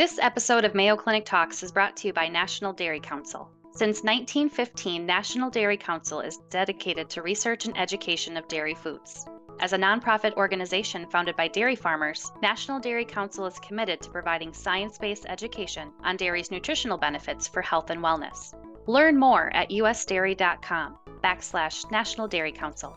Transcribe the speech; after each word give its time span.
This 0.00 0.18
episode 0.18 0.64
of 0.64 0.74
Mayo 0.74 0.96
Clinic 0.96 1.26
Talks 1.26 1.62
is 1.62 1.72
brought 1.72 1.94
to 1.98 2.06
you 2.06 2.14
by 2.14 2.26
National 2.26 2.72
Dairy 2.72 3.00
Council. 3.00 3.50
Since 3.72 4.02
1915, 4.02 5.04
National 5.04 5.50
Dairy 5.50 5.76
Council 5.76 6.20
is 6.20 6.38
dedicated 6.48 7.10
to 7.10 7.20
research 7.20 7.66
and 7.66 7.76
education 7.76 8.38
of 8.38 8.48
dairy 8.48 8.74
foods. 8.74 9.26
As 9.60 9.74
a 9.74 9.76
nonprofit 9.76 10.32
organization 10.38 11.04
founded 11.10 11.36
by 11.36 11.48
dairy 11.48 11.76
farmers, 11.76 12.32
National 12.40 12.80
Dairy 12.80 13.04
Council 13.04 13.44
is 13.44 13.58
committed 13.58 14.00
to 14.00 14.10
providing 14.10 14.54
science 14.54 14.96
based 14.96 15.26
education 15.28 15.92
on 16.02 16.16
dairy's 16.16 16.50
nutritional 16.50 16.96
benefits 16.96 17.46
for 17.46 17.60
health 17.60 17.90
and 17.90 18.00
wellness. 18.00 18.54
Learn 18.86 19.18
more 19.18 19.54
at 19.54 19.68
usdairy.com 19.68 20.96
backslash 21.22 21.90
National 21.90 22.26
Dairy 22.26 22.52
Council. 22.52 22.96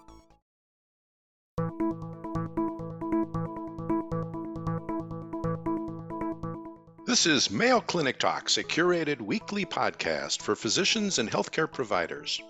This 7.13 7.27
is 7.27 7.51
Mayo 7.51 7.79
Clinic 7.79 8.17
Talks, 8.17 8.57
a 8.57 8.63
curated 8.63 9.21
weekly 9.21 9.67
podcast 9.67 10.41
for 10.41 10.55
physicians 10.55 11.19
and 11.19 11.29
healthcare 11.29 11.71
providers. 11.71 12.41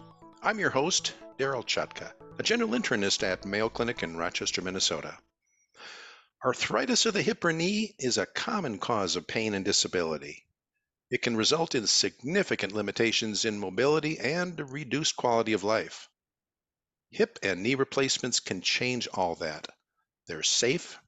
I'm 0.41 0.57
your 0.57 0.69
host, 0.69 1.11
Darryl 1.37 1.65
Chutka, 1.65 2.13
a 2.39 2.43
general 2.43 2.69
internist 2.69 3.23
at 3.23 3.43
Mayo 3.43 3.67
Clinic 3.67 4.03
in 4.03 4.15
Rochester, 4.15 4.61
Minnesota. 4.61 5.17
Arthritis 6.45 7.05
of 7.05 7.13
the 7.13 7.21
hip 7.21 7.43
or 7.43 7.51
knee 7.51 7.93
is 7.99 8.17
a 8.17 8.25
common 8.25 8.79
cause 8.79 9.17
of 9.17 9.27
pain 9.27 9.53
and 9.53 9.65
disability. 9.65 10.45
It 11.11 11.21
can 11.21 11.35
result 11.35 11.75
in 11.75 11.85
significant 11.85 12.71
limitations 12.71 13.43
in 13.43 13.59
mobility 13.59 14.17
and 14.17 14.57
reduced 14.71 15.17
quality 15.17 15.51
of 15.51 15.65
life. 15.65 16.07
Hip 17.09 17.37
and 17.43 17.61
knee 17.61 17.75
replacements 17.75 18.39
can 18.39 18.61
change 18.61 19.09
all 19.13 19.35
that. 19.35 19.67
They're 20.27 20.41
safe, 20.41 20.99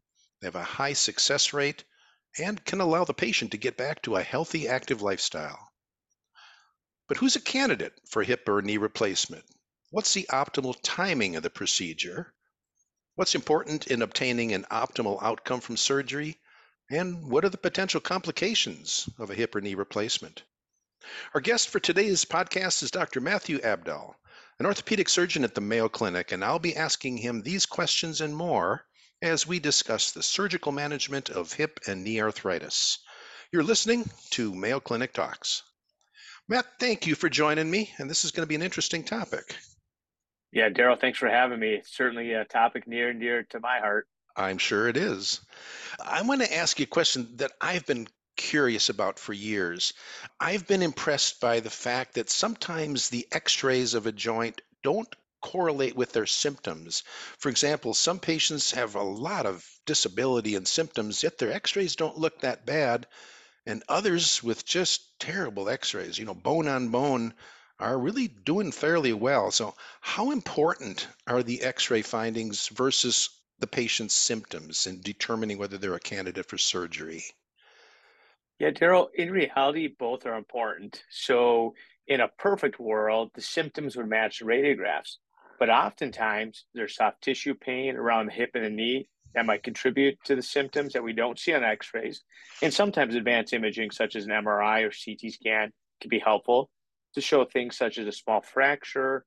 they 0.41 0.47
have 0.47 0.55
a 0.55 0.63
high 0.65 0.91
success 0.91 1.53
rate, 1.53 1.85
and 2.37 2.63
can 2.65 2.81
allow 2.81 3.03
the 3.05 3.13
patient 3.13 3.51
to 3.51 3.57
get 3.57 3.77
back 3.77 4.01
to 4.01 4.15
a 4.15 4.23
healthy, 4.23 4.67
active 4.67 5.01
lifestyle. 5.01 5.71
But 7.07 7.17
who's 7.17 7.35
a 7.35 7.41
candidate 7.41 7.93
for 8.09 8.23
hip 8.23 8.49
or 8.49 8.61
knee 8.61 8.77
replacement? 8.77 9.45
What's 9.91 10.13
the 10.13 10.27
optimal 10.31 10.75
timing 10.81 11.35
of 11.35 11.43
the 11.43 11.49
procedure? 11.49 12.33
What's 13.13 13.35
important 13.35 13.87
in 13.87 14.01
obtaining 14.01 14.53
an 14.53 14.65
optimal 14.71 15.21
outcome 15.21 15.61
from 15.61 15.77
surgery? 15.77 16.39
And 16.89 17.29
what 17.29 17.45
are 17.45 17.49
the 17.49 17.57
potential 17.57 18.01
complications 18.01 19.07
of 19.17 19.29
a 19.29 19.35
hip 19.35 19.55
or 19.55 19.61
knee 19.61 19.75
replacement? 19.75 20.43
Our 21.33 21.41
guest 21.41 21.69
for 21.69 21.79
today's 21.79 22.25
podcast 22.25 22.83
is 22.83 22.91
Dr. 22.91 23.21
Matthew 23.21 23.61
Abdel, 23.61 24.19
an 24.59 24.65
orthopedic 24.65 25.07
surgeon 25.07 25.43
at 25.43 25.55
the 25.55 25.61
Mayo 25.61 25.87
Clinic, 25.87 26.31
and 26.31 26.43
I'll 26.43 26.59
be 26.59 26.75
asking 26.75 27.17
him 27.17 27.41
these 27.41 27.65
questions 27.65 28.21
and 28.21 28.35
more 28.35 28.85
as 29.21 29.47
we 29.47 29.59
discuss 29.59 30.11
the 30.11 30.23
surgical 30.23 30.71
management 30.71 31.29
of 31.29 31.53
hip 31.53 31.79
and 31.87 32.03
knee 32.03 32.21
arthritis. 32.21 32.99
You're 33.51 33.63
listening 33.63 34.09
to 34.31 34.53
Mayo 34.53 34.79
Clinic 34.79 35.13
Talks. 35.13 35.63
Matt, 36.47 36.65
thank 36.79 37.07
you 37.07 37.15
for 37.15 37.29
joining 37.29 37.71
me, 37.71 37.91
and 37.97 38.09
this 38.09 38.25
is 38.25 38.31
going 38.31 38.43
to 38.43 38.49
be 38.49 38.55
an 38.55 38.61
interesting 38.61 39.03
topic. 39.03 39.55
Yeah, 40.51 40.69
Darryl, 40.69 40.99
thanks 40.99 41.17
for 41.17 41.27
having 41.27 41.59
me. 41.59 41.73
It's 41.73 41.95
certainly 41.95 42.33
a 42.33 42.45
topic 42.45 42.87
near 42.87 43.09
and 43.09 43.19
dear 43.19 43.43
to 43.49 43.59
my 43.59 43.79
heart. 43.79 44.07
I'm 44.35 44.57
sure 44.57 44.87
it 44.87 44.97
is. 44.97 45.41
I 46.03 46.21
want 46.21 46.41
to 46.41 46.55
ask 46.55 46.79
you 46.79 46.83
a 46.83 46.87
question 46.87 47.29
that 47.35 47.53
I've 47.61 47.85
been 47.85 48.07
curious 48.35 48.89
about 48.89 49.17
for 49.17 49.33
years. 49.33 49.93
I've 50.39 50.67
been 50.67 50.81
impressed 50.81 51.39
by 51.39 51.61
the 51.61 51.69
fact 51.69 52.15
that 52.15 52.29
sometimes 52.29 53.09
the 53.09 53.27
x 53.31 53.63
rays 53.63 53.93
of 53.93 54.07
a 54.07 54.11
joint 54.11 54.61
don't 54.83 55.13
correlate 55.45 55.95
with 55.95 56.11
their 56.11 56.25
symptoms. 56.25 57.03
For 57.37 57.49
example, 57.49 57.93
some 57.93 58.19
patients 58.19 58.71
have 58.71 58.95
a 58.95 59.03
lot 59.03 59.45
of 59.45 59.63
disability 59.85 60.55
and 60.55 60.67
symptoms, 60.67 61.21
yet 61.21 61.37
their 61.37 61.51
x 61.51 61.75
rays 61.75 61.95
don't 61.95 62.17
look 62.17 62.41
that 62.41 62.65
bad. 62.65 63.05
And 63.67 63.83
others 63.87 64.41
with 64.41 64.65
just 64.65 65.19
terrible 65.19 65.69
x 65.69 65.93
rays, 65.93 66.17
you 66.17 66.25
know, 66.25 66.33
bone 66.33 66.67
on 66.67 66.89
bone, 66.89 67.35
are 67.79 67.99
really 67.99 68.27
doing 68.27 68.71
fairly 68.71 69.13
well. 69.13 69.51
So, 69.51 69.75
how 70.01 70.31
important 70.31 71.07
are 71.27 71.43
the 71.43 71.61
x 71.61 71.91
ray 71.91 72.01
findings 72.01 72.69
versus 72.69 73.29
the 73.59 73.67
patient's 73.67 74.15
symptoms 74.15 74.87
in 74.87 75.01
determining 75.01 75.59
whether 75.59 75.77
they're 75.77 75.93
a 75.93 75.99
candidate 75.99 76.47
for 76.47 76.57
surgery? 76.57 77.23
Yeah, 78.57 78.71
Darryl, 78.71 79.09
in 79.13 79.29
reality, 79.29 79.87
both 79.87 80.25
are 80.25 80.37
important. 80.37 81.03
So, 81.11 81.75
in 82.07 82.21
a 82.21 82.29
perfect 82.29 82.79
world, 82.79 83.31
the 83.35 83.41
symptoms 83.41 83.95
would 83.95 84.07
match 84.07 84.41
radiographs. 84.41 85.17
But 85.59 85.69
oftentimes 85.69 86.65
there's 86.73 86.95
soft 86.95 87.21
tissue 87.21 87.53
pain 87.53 87.95
around 87.95 88.27
the 88.27 88.33
hip 88.33 88.51
and 88.55 88.65
the 88.65 88.69
knee 88.69 89.07
that 89.33 89.45
might 89.45 89.63
contribute 89.63 90.17
to 90.25 90.35
the 90.35 90.41
symptoms 90.41 90.93
that 90.93 91.03
we 91.03 91.13
don't 91.13 91.39
see 91.39 91.53
on 91.53 91.63
x-rays. 91.63 92.23
And 92.61 92.73
sometimes 92.73 93.15
advanced 93.15 93.53
imaging 93.53 93.91
such 93.91 94.15
as 94.15 94.25
an 94.25 94.31
MRI 94.31 94.83
or 94.83 94.91
CT 94.91 95.31
scan 95.33 95.71
can 96.01 96.09
be 96.09 96.19
helpful 96.19 96.69
to 97.13 97.21
show 97.21 97.45
things 97.45 97.77
such 97.77 97.97
as 97.97 98.07
a 98.07 98.11
small 98.11 98.41
fracture, 98.41 99.25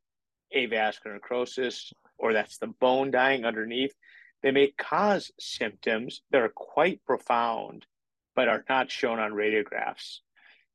avascular 0.55 1.15
necrosis, 1.15 1.93
or 2.19 2.33
that's 2.33 2.59
the 2.59 2.67
bone 2.67 3.11
dying 3.11 3.44
underneath. 3.44 3.94
They 4.43 4.50
may 4.50 4.72
cause 4.78 5.31
symptoms 5.38 6.22
that 6.31 6.43
are 6.43 6.53
quite 6.55 7.05
profound, 7.05 7.87
but 8.34 8.49
are 8.49 8.65
not 8.69 8.91
shown 8.91 9.19
on 9.19 9.33
radiographs. 9.33 10.21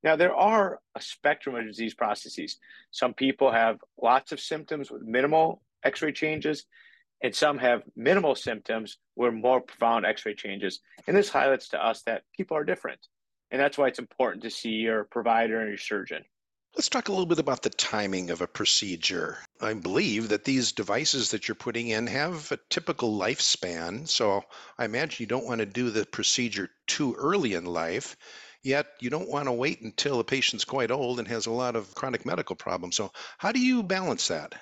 Now, 0.03 0.15
there 0.17 0.35
are 0.35 0.79
a 0.95 1.01
spectrum 1.01 1.55
of 1.55 1.65
disease 1.65 1.93
processes. 1.93 2.57
Some 2.91 3.13
people 3.13 3.51
have 3.51 3.79
lots 4.01 4.31
of 4.31 4.39
symptoms 4.39 4.91
with 4.91 5.01
minimal 5.01 5.61
x 5.83 6.01
ray 6.01 6.11
changes, 6.11 6.65
and 7.21 7.33
some 7.33 7.57
have 7.59 7.83
minimal 7.95 8.35
symptoms 8.35 8.97
with 9.15 9.33
more 9.33 9.61
profound 9.61 10.05
x 10.05 10.25
ray 10.25 10.35
changes. 10.35 10.81
And 11.07 11.15
this 11.15 11.29
highlights 11.29 11.69
to 11.69 11.85
us 11.85 12.01
that 12.03 12.23
people 12.35 12.57
are 12.57 12.65
different. 12.65 12.99
And 13.49 13.61
that's 13.61 13.77
why 13.77 13.87
it's 13.87 13.99
important 13.99 14.43
to 14.43 14.49
see 14.49 14.71
your 14.71 15.05
provider 15.05 15.59
and 15.59 15.69
your 15.69 15.77
surgeon. 15.77 16.25
Let's 16.75 16.89
talk 16.89 17.07
a 17.07 17.11
little 17.11 17.27
bit 17.27 17.37
about 17.37 17.61
the 17.61 17.69
timing 17.69 18.31
of 18.31 18.41
a 18.41 18.47
procedure. 18.47 19.37
I 19.61 19.75
believe 19.75 20.29
that 20.29 20.43
these 20.43 20.71
devices 20.71 21.29
that 21.29 21.47
you're 21.47 21.53
putting 21.53 21.89
in 21.89 22.07
have 22.07 22.51
a 22.51 22.57
typical 22.71 23.15
lifespan. 23.15 24.07
So 24.07 24.43
I 24.79 24.85
imagine 24.85 25.17
you 25.21 25.27
don't 25.27 25.45
want 25.45 25.59
to 25.59 25.67
do 25.67 25.91
the 25.91 26.03
procedure 26.07 26.71
too 26.87 27.13
early 27.13 27.53
in 27.53 27.65
life. 27.65 28.17
Yet 28.63 28.87
you 29.01 29.09
don't 29.09 29.29
want 29.29 29.45
to 29.47 29.51
wait 29.51 29.81
until 29.81 30.19
a 30.19 30.23
patient's 30.23 30.63
quite 30.63 30.89
old 30.89 31.19
and 31.19 31.27
has 31.27 31.45
a 31.45 31.51
lot 31.51 31.75
of 31.75 31.93
chronic 31.95 32.25
medical 32.25 32.55
problems. 32.55 32.95
So, 32.95 33.11
how 33.37 33.51
do 33.51 33.59
you 33.59 33.83
balance 33.83 34.29
that? 34.29 34.55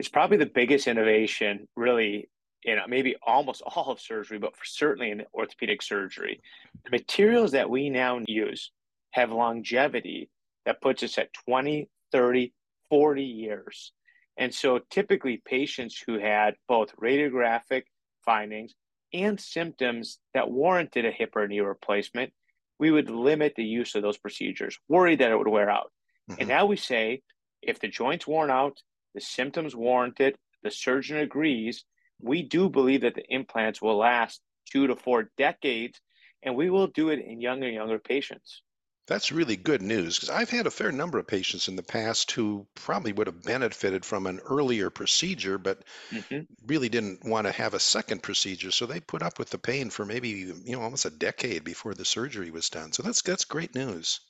It's 0.00 0.08
probably 0.08 0.38
the 0.38 0.46
biggest 0.46 0.88
innovation, 0.88 1.68
really, 1.76 2.28
in 2.64 2.78
uh, 2.78 2.82
maybe 2.88 3.14
almost 3.24 3.62
all 3.66 3.90
of 3.90 4.00
surgery, 4.00 4.38
but 4.38 4.54
certainly 4.64 5.12
in 5.12 5.22
orthopedic 5.32 5.82
surgery. 5.82 6.40
The 6.84 6.90
materials 6.90 7.52
that 7.52 7.70
we 7.70 7.90
now 7.90 8.20
use 8.26 8.72
have 9.12 9.30
longevity 9.30 10.28
that 10.66 10.80
puts 10.80 11.04
us 11.04 11.16
at 11.18 11.32
20, 11.46 11.88
30, 12.10 12.52
40 12.90 13.22
years. 13.22 13.92
And 14.36 14.52
so 14.52 14.80
typically 14.90 15.40
patients 15.44 16.02
who 16.04 16.18
had 16.18 16.56
both 16.66 16.96
radiographic 16.96 17.84
findings 18.24 18.74
and 19.12 19.38
symptoms 19.38 20.18
that 20.32 20.50
warranted 20.50 21.06
a 21.06 21.12
hip 21.12 21.36
or 21.36 21.46
knee 21.46 21.60
replacement 21.60 22.32
we 22.78 22.90
would 22.90 23.10
limit 23.10 23.54
the 23.56 23.64
use 23.64 23.94
of 23.94 24.02
those 24.02 24.18
procedures, 24.18 24.78
worried 24.88 25.20
that 25.20 25.30
it 25.30 25.38
would 25.38 25.48
wear 25.48 25.70
out. 25.70 25.92
Mm-hmm. 26.30 26.40
And 26.40 26.48
now 26.48 26.66
we 26.66 26.76
say 26.76 27.22
if 27.62 27.78
the 27.80 27.88
joint's 27.88 28.26
worn 28.26 28.50
out, 28.50 28.78
the 29.14 29.20
symptoms 29.20 29.76
warrant 29.76 30.20
it, 30.20 30.36
the 30.62 30.70
surgeon 30.70 31.18
agrees, 31.18 31.84
we 32.20 32.42
do 32.42 32.68
believe 32.68 33.02
that 33.02 33.14
the 33.14 33.24
implants 33.28 33.80
will 33.80 33.96
last 33.96 34.40
two 34.70 34.86
to 34.86 34.96
four 34.96 35.30
decades, 35.36 36.00
and 36.42 36.56
we 36.56 36.70
will 36.70 36.88
do 36.88 37.10
it 37.10 37.20
in 37.24 37.40
younger 37.40 37.66
and 37.66 37.74
younger 37.74 37.98
patients. 37.98 38.62
That's 39.06 39.30
really 39.30 39.56
good 39.56 39.82
news 39.82 40.16
because 40.16 40.30
I've 40.30 40.48
had 40.48 40.66
a 40.66 40.70
fair 40.70 40.90
number 40.90 41.18
of 41.18 41.26
patients 41.26 41.68
in 41.68 41.76
the 41.76 41.82
past 41.82 42.30
who 42.30 42.66
probably 42.74 43.12
would 43.12 43.26
have 43.26 43.42
benefited 43.42 44.02
from 44.02 44.26
an 44.26 44.40
earlier 44.48 44.88
procedure, 44.88 45.58
but 45.58 45.82
mm-hmm. 46.10 46.40
really 46.66 46.88
didn't 46.88 47.22
want 47.22 47.46
to 47.46 47.52
have 47.52 47.74
a 47.74 47.80
second 47.80 48.22
procedure. 48.22 48.70
So 48.70 48.86
they 48.86 49.00
put 49.00 49.22
up 49.22 49.38
with 49.38 49.50
the 49.50 49.58
pain 49.58 49.90
for 49.90 50.06
maybe 50.06 50.30
you 50.30 50.76
know 50.76 50.80
almost 50.80 51.04
a 51.04 51.10
decade 51.10 51.64
before 51.64 51.92
the 51.92 52.04
surgery 52.06 52.50
was 52.50 52.70
done. 52.70 52.92
So 52.92 53.02
that's 53.02 53.20
that's 53.20 53.44
great 53.44 53.74
news. 53.74 54.20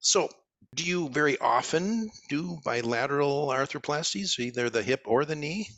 So 0.00 0.28
do 0.74 0.84
you 0.84 1.08
very 1.08 1.38
often 1.38 2.10
do 2.28 2.58
bilateral 2.62 3.48
arthroplasties, 3.48 4.38
either 4.38 4.68
the 4.68 4.82
hip 4.82 5.02
or 5.06 5.24
the 5.24 5.36
knee? 5.36 5.68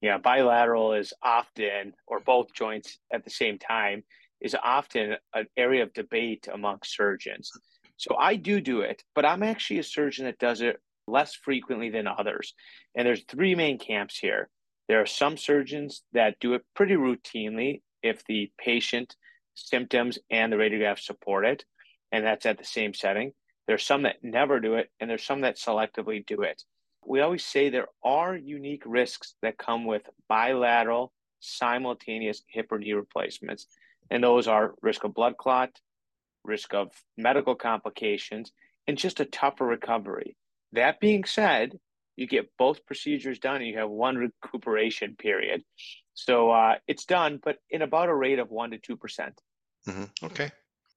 Yeah, 0.00 0.16
bilateral 0.16 0.94
is 0.94 1.12
often, 1.22 1.92
or 2.06 2.20
both 2.20 2.54
joints 2.54 2.98
at 3.12 3.24
the 3.24 3.30
same 3.30 3.58
time 3.58 4.02
is 4.40 4.56
often 4.62 5.16
an 5.34 5.46
area 5.56 5.82
of 5.82 5.92
debate 5.92 6.48
among 6.52 6.78
surgeons. 6.84 7.50
So 7.96 8.16
I 8.16 8.36
do 8.36 8.60
do 8.60 8.80
it, 8.80 9.02
but 9.14 9.26
I'm 9.26 9.42
actually 9.42 9.78
a 9.78 9.84
surgeon 9.84 10.24
that 10.24 10.38
does 10.38 10.60
it 10.62 10.80
less 11.06 11.34
frequently 11.34 11.90
than 11.90 12.06
others. 12.06 12.54
And 12.94 13.06
there's 13.06 13.24
three 13.24 13.54
main 13.54 13.78
camps 13.78 14.18
here. 14.18 14.48
There 14.88 15.00
are 15.00 15.06
some 15.06 15.36
surgeons 15.36 16.02
that 16.12 16.40
do 16.40 16.54
it 16.54 16.62
pretty 16.74 16.94
routinely 16.94 17.82
if 18.02 18.24
the 18.24 18.50
patient 18.58 19.16
symptoms 19.54 20.18
and 20.30 20.52
the 20.52 20.56
radiograph 20.56 20.98
support 20.98 21.44
it, 21.44 21.64
and 22.10 22.24
that's 22.24 22.46
at 22.46 22.58
the 22.58 22.64
same 22.64 22.94
setting. 22.94 23.32
There's 23.66 23.84
some 23.84 24.02
that 24.02 24.16
never 24.22 24.58
do 24.58 24.74
it, 24.74 24.90
and 24.98 25.08
there's 25.08 25.24
some 25.24 25.42
that 25.42 25.58
selectively 25.58 26.24
do 26.26 26.42
it. 26.42 26.62
We 27.06 27.20
always 27.20 27.44
say 27.44 27.68
there 27.68 27.88
are 28.02 28.34
unique 28.36 28.82
risks 28.86 29.34
that 29.42 29.58
come 29.58 29.84
with 29.84 30.08
bilateral 30.28 31.12
simultaneous 31.40 32.42
hip 32.48 32.70
or 32.70 32.78
knee 32.78 32.92
replacements 32.92 33.66
And 34.10 34.22
those 34.22 34.48
are 34.48 34.74
risk 34.82 35.04
of 35.04 35.14
blood 35.14 35.36
clot, 35.36 35.70
risk 36.44 36.74
of 36.74 36.90
medical 37.16 37.54
complications, 37.54 38.52
and 38.86 38.98
just 38.98 39.20
a 39.20 39.24
tougher 39.24 39.66
recovery. 39.66 40.36
That 40.72 41.00
being 41.00 41.24
said, 41.24 41.78
you 42.16 42.26
get 42.26 42.50
both 42.58 42.84
procedures 42.86 43.38
done 43.38 43.56
and 43.56 43.66
you 43.66 43.78
have 43.78 43.88
one 43.88 44.16
recuperation 44.16 45.16
period. 45.16 45.62
So 46.14 46.50
uh, 46.50 46.74
it's 46.86 47.04
done, 47.04 47.40
but 47.42 47.56
in 47.70 47.82
about 47.82 48.08
a 48.08 48.14
rate 48.14 48.38
of 48.38 48.48
1% 48.50 48.82
to 48.82 48.96
2%. 48.96 49.00
percent 49.00 49.40
hmm 49.86 50.04
Okay. 50.22 50.50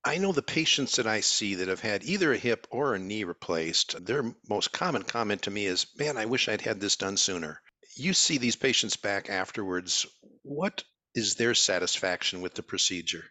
I 0.06 0.18
know 0.18 0.34
the 0.34 0.42
patients 0.42 0.98
that 0.98 1.08
I 1.08 1.22
see 1.22 1.56
that 1.56 1.70
have 1.70 1.80
had 1.80 2.04
either 2.04 2.34
a 2.34 2.38
hip 2.38 2.68
or 2.72 2.94
a 2.94 3.00
knee 3.00 3.24
replaced, 3.24 4.06
their 4.06 4.36
most 4.50 4.74
common 4.74 5.04
comment 5.04 5.44
to 5.44 5.52
me 5.52 5.66
is, 5.66 5.88
Man, 5.98 6.18
I 6.18 6.26
wish 6.26 6.50
I'd 6.50 6.60
had 6.60 6.82
this 6.82 6.98
done 6.98 7.16
sooner. 7.16 7.62
You 7.96 8.14
see 8.14 8.38
these 8.38 8.58
patients 8.58 8.98
back 8.98 9.30
afterwards. 9.30 10.06
What 10.42 10.84
is 11.16 11.36
their 11.36 11.54
satisfaction 11.54 12.42
with 12.42 12.54
the 12.56 12.64
procedure? 12.64 13.26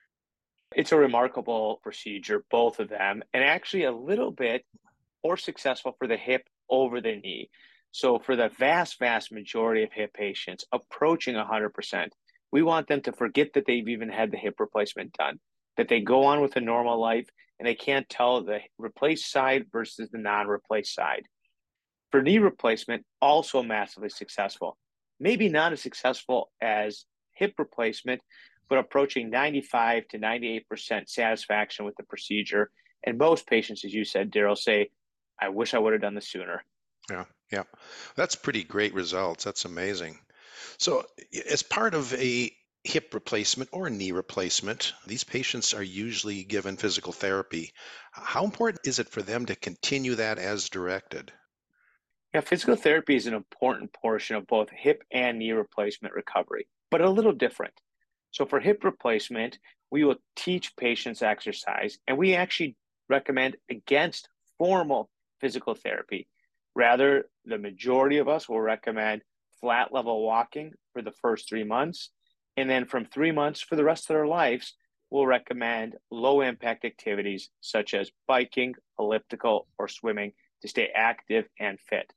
It's 0.75 0.93
a 0.93 0.96
remarkable 0.96 1.81
procedure, 1.82 2.44
both 2.50 2.81
of 2.81 2.88
them, 2.88 3.23
and 3.34 3.44
actually 3.44 3.84
a 3.84 3.93
little 3.93 4.31
bit 4.31 4.64
more 5.25 5.37
successful 5.37 5.94
for 5.99 6.06
the 6.06 6.17
hip 6.17 6.43
over 6.70 7.00
the 7.00 7.17
knee. 7.17 7.50
So, 7.90 8.19
for 8.19 8.37
the 8.37 8.49
vast, 8.58 8.99
vast 8.99 9.32
majority 9.32 9.82
of 9.82 9.93
hip 9.93 10.14
patients, 10.14 10.64
approaching 10.73 11.34
100%, 11.34 12.08
we 12.50 12.62
want 12.62 12.88
them 12.88 13.02
to 13.02 13.12
forget 13.12 13.52
that 13.55 13.67
they've 13.67 13.88
even 13.88 14.08
had 14.08 14.31
the 14.31 14.38
hip 14.38 14.61
replacement 14.61 15.12
done 15.12 15.38
that 15.76 15.88
they 15.88 16.00
go 16.00 16.25
on 16.25 16.40
with 16.40 16.56
a 16.56 16.61
normal 16.61 17.00
life 17.00 17.29
and 17.58 17.67
they 17.67 17.75
can't 17.75 18.08
tell 18.08 18.43
the 18.43 18.61
replaced 18.79 19.31
side 19.31 19.67
versus 19.70 20.11
the 20.11 20.19
non 20.19 20.46
replaced 20.46 20.94
side. 20.94 21.25
For 22.11 22.23
knee 22.23 22.38
replacement, 22.38 23.05
also 23.20 23.62
massively 23.62 24.11
successful. 24.11 24.76
Maybe 25.20 25.49
not 25.49 25.73
as 25.73 25.81
successful 25.81 26.50
as 26.61 27.05
hip 27.34 27.55
replacement, 27.58 28.20
but 28.69 28.79
approaching 28.79 29.31
95 29.31 30.08
to 30.08 30.19
98% 30.19 31.08
satisfaction 31.08 31.84
with 31.84 31.96
the 31.96 32.05
procedure. 32.05 32.70
And 33.05 33.19
most 33.19 33.46
patients, 33.46 33.84
as 33.84 33.93
you 33.93 34.05
said, 34.05 34.31
Darryl, 34.31 34.56
say, 34.56 34.90
I 35.40 35.49
wish 35.49 35.75
I 35.75 35.79
would 35.79 35.93
have 35.93 36.02
done 36.02 36.14
this 36.14 36.29
sooner. 36.29 36.64
Yeah, 37.11 37.25
yeah. 37.50 37.64
That's 38.14 38.37
pretty 38.37 38.62
great 38.64 38.94
results. 38.94 39.44
That's 39.44 39.64
amazing. 39.64 40.19
So, 40.79 41.05
as 41.50 41.62
part 41.62 41.94
of 41.94 42.14
a 42.14 42.50
hip 42.84 43.14
replacement 43.14 43.70
or 43.73 43.90
knee 43.90 44.12
replacement, 44.12 44.93
these 45.06 45.25
patients 45.25 45.75
are 45.75 45.82
usually 45.82 46.44
given 46.44 46.76
physical 46.76 47.12
therapy. 47.12 47.73
How 48.12 48.44
important 48.44 48.87
is 48.87 48.99
it 48.99 49.08
for 49.08 49.23
them 49.23 49.46
to 49.46 49.56
continue 49.56 50.14
that 50.17 50.38
as 50.38 50.69
directed? 50.69 51.32
Yeah, 52.34 52.40
physical 52.40 52.76
therapy 52.76 53.14
is 53.14 53.26
an 53.26 53.34
important 53.34 53.93
portion 53.93 54.37
of 54.37 54.46
both 54.46 54.70
hip 54.70 55.05
and 55.11 55.38
knee 55.38 55.52
replacement 55.52 56.14
recovery, 56.14 56.67
but 56.93 57.00
a 57.00 57.11
little 57.11 57.33
different. 57.33 57.75
So, 58.31 58.47
for 58.47 58.61
hip 58.61 58.85
replacement, 58.85 59.59
we 59.91 60.05
will 60.05 60.17
teach 60.37 60.77
patients 60.77 61.23
exercise 61.23 61.99
and 62.06 62.17
we 62.17 62.35
actually 62.35 62.77
recommend 63.09 63.56
against 63.69 64.29
formal 64.59 65.11
physical 65.41 65.75
therapy. 65.75 66.29
Rather, 66.77 67.25
the 67.44 67.59
majority 67.59 68.19
of 68.19 68.29
us 68.29 68.49
will 68.49 68.61
recommend 68.61 69.23
flat 69.61 69.93
level 69.93 70.25
walking 70.25 70.73
for 70.93 71.03
the 71.03 71.12
first 71.21 71.49
three 71.49 71.65
months 71.65 72.11
and 72.56 72.69
then 72.69 72.85
from 72.85 73.05
three 73.05 73.33
months 73.33 73.61
for 73.61 73.77
the 73.77 73.85
rest 73.85 74.05
of 74.05 74.15
their 74.15 74.27
lives, 74.27 74.75
we'll 75.11 75.27
recommend 75.27 75.97
low 76.11 76.41
impact 76.41 76.85
activities 76.85 77.50
such 77.61 77.94
as 77.94 78.11
biking, 78.27 78.75
elliptical, 78.99 79.67
or 79.79 79.89
swimming 79.89 80.33
to 80.61 80.69
stay 80.69 80.89
active 80.94 81.47
and 81.59 81.79
fit. 81.81 82.12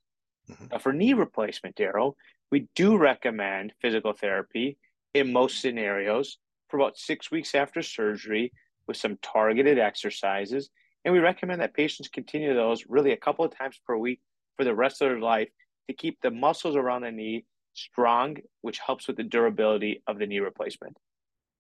Mm-hmm. 0.50 0.66
Now, 0.72 0.78
for 0.80 0.94
knee 0.94 1.14
replacement, 1.14 1.76
Darryl, 1.76 2.14
we 2.52 2.68
do 2.76 2.98
recommend 2.98 3.74
physical 3.82 4.14
therapy 4.14 4.78
in 5.14 5.34
most 5.34 5.62
scenarios 5.62 6.38
for 6.70 6.78
about 6.78 6.98
six 6.98 7.32
weeks 7.32 7.56
after 7.56 7.82
surgery 7.82 8.52
with 8.88 8.98
some 8.98 9.18
targeted 9.22 9.80
exercises. 9.80 10.70
And 11.04 11.14
we 11.14 11.20
recommend 11.20 11.62
that 11.62 11.74
patients 11.74 12.10
continue 12.10 12.54
those 12.54 12.86
really 12.88 13.12
a 13.12 13.18
couple 13.18 13.46
of 13.46 13.56
times 13.56 13.80
per 13.86 13.98
week 13.98 14.22
for 14.58 14.64
the 14.64 14.76
rest 14.76 15.02
of 15.02 15.10
their 15.10 15.20
life 15.20 15.50
to 15.88 15.96
keep 15.96 16.20
the 16.22 16.32
muscles 16.32 16.76
around 16.76 17.02
the 17.02 17.12
knee 17.12 17.46
strong, 17.74 18.38
which 18.62 18.80
helps 18.80 19.08
with 19.08 19.18
the 19.18 19.24
durability 19.24 20.02
of 20.08 20.18
the 20.18 20.26
knee 20.26 20.40
replacement. 20.40 20.98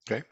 Okay. 0.09 0.23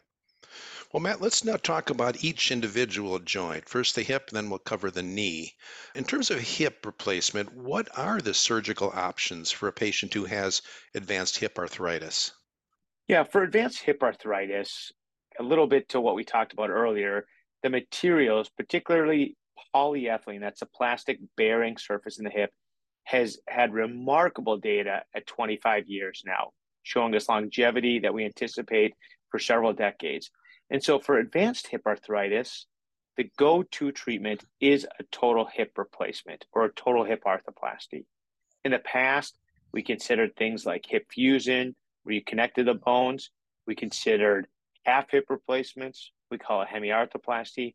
Well, 0.92 1.00
Matt, 1.02 1.20
let's 1.20 1.44
now 1.44 1.56
talk 1.56 1.90
about 1.90 2.22
each 2.22 2.52
individual 2.52 3.18
joint. 3.18 3.68
First 3.68 3.94
the 3.96 4.02
hip, 4.02 4.30
then 4.30 4.48
we'll 4.48 4.60
cover 4.60 4.90
the 4.90 5.02
knee. 5.02 5.54
In 5.94 6.04
terms 6.04 6.30
of 6.30 6.38
hip 6.38 6.86
replacement, 6.86 7.52
what 7.52 7.88
are 7.98 8.20
the 8.20 8.34
surgical 8.34 8.90
options 8.94 9.50
for 9.50 9.66
a 9.66 9.72
patient 9.72 10.14
who 10.14 10.24
has 10.24 10.62
advanced 10.94 11.38
hip 11.38 11.58
arthritis? 11.58 12.32
Yeah, 13.08 13.24
for 13.24 13.42
advanced 13.42 13.82
hip 13.82 14.02
arthritis, 14.02 14.92
a 15.38 15.42
little 15.42 15.66
bit 15.66 15.88
to 15.90 16.00
what 16.00 16.14
we 16.14 16.24
talked 16.24 16.52
about 16.52 16.70
earlier, 16.70 17.26
the 17.62 17.70
materials, 17.70 18.48
particularly 18.56 19.36
polyethylene, 19.74 20.40
that's 20.40 20.62
a 20.62 20.66
plastic 20.66 21.18
bearing 21.36 21.76
surface 21.76 22.18
in 22.18 22.24
the 22.24 22.30
hip, 22.30 22.50
has 23.04 23.38
had 23.48 23.72
remarkable 23.72 24.56
data 24.56 25.02
at 25.14 25.26
25 25.26 25.88
years 25.88 26.22
now, 26.24 26.52
showing 26.82 27.14
us 27.14 27.28
longevity 27.28 27.98
that 27.98 28.14
we 28.14 28.24
anticipate 28.24 28.94
for 29.34 29.40
several 29.40 29.72
decades. 29.72 30.30
And 30.70 30.80
so 30.80 31.00
for 31.00 31.18
advanced 31.18 31.66
hip 31.66 31.82
arthritis, 31.86 32.66
the 33.16 33.28
go 33.36 33.64
to 33.64 33.90
treatment 33.90 34.44
is 34.60 34.86
a 35.00 35.02
total 35.10 35.48
hip 35.52 35.72
replacement 35.76 36.44
or 36.52 36.66
a 36.66 36.72
total 36.72 37.02
hip 37.02 37.24
arthroplasty. 37.24 38.04
In 38.64 38.70
the 38.70 38.78
past, 38.78 39.36
we 39.72 39.82
considered 39.82 40.36
things 40.36 40.64
like 40.64 40.86
hip 40.86 41.06
fusion, 41.10 41.74
where 42.04 42.14
you 42.14 42.22
connected 42.22 42.68
the 42.68 42.74
bones. 42.74 43.32
We 43.66 43.74
considered 43.74 44.46
half 44.86 45.10
hip 45.10 45.24
replacements, 45.28 46.12
we 46.30 46.38
call 46.38 46.62
it 46.62 46.68
hemiarthroplasty. 46.68 47.74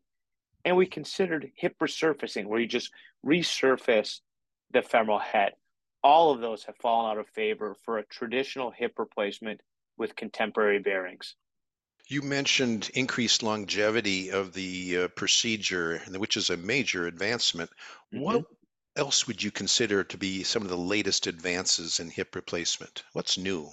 And 0.64 0.78
we 0.78 0.86
considered 0.86 1.50
hip 1.56 1.76
resurfacing, 1.78 2.46
where 2.46 2.60
you 2.60 2.68
just 2.68 2.90
resurface 3.22 4.20
the 4.70 4.80
femoral 4.80 5.18
head. 5.18 5.52
All 6.02 6.32
of 6.32 6.40
those 6.40 6.64
have 6.64 6.78
fallen 6.78 7.10
out 7.10 7.18
of 7.18 7.28
favor 7.28 7.76
for 7.84 7.98
a 7.98 8.06
traditional 8.06 8.70
hip 8.70 8.94
replacement 8.98 9.60
with 9.98 10.16
contemporary 10.16 10.78
bearings. 10.78 11.34
You 12.10 12.22
mentioned 12.22 12.90
increased 12.94 13.40
longevity 13.40 14.32
of 14.32 14.52
the 14.52 15.04
uh, 15.04 15.08
procedure, 15.08 15.98
which 16.16 16.36
is 16.36 16.50
a 16.50 16.56
major 16.56 17.06
advancement. 17.06 17.70
What 18.10 18.46
else 18.96 19.28
would 19.28 19.40
you 19.40 19.52
consider 19.52 20.02
to 20.02 20.18
be 20.18 20.42
some 20.42 20.62
of 20.62 20.70
the 20.70 20.76
latest 20.76 21.28
advances 21.28 22.00
in 22.00 22.10
hip 22.10 22.34
replacement? 22.34 23.04
What's 23.12 23.38
new? 23.38 23.68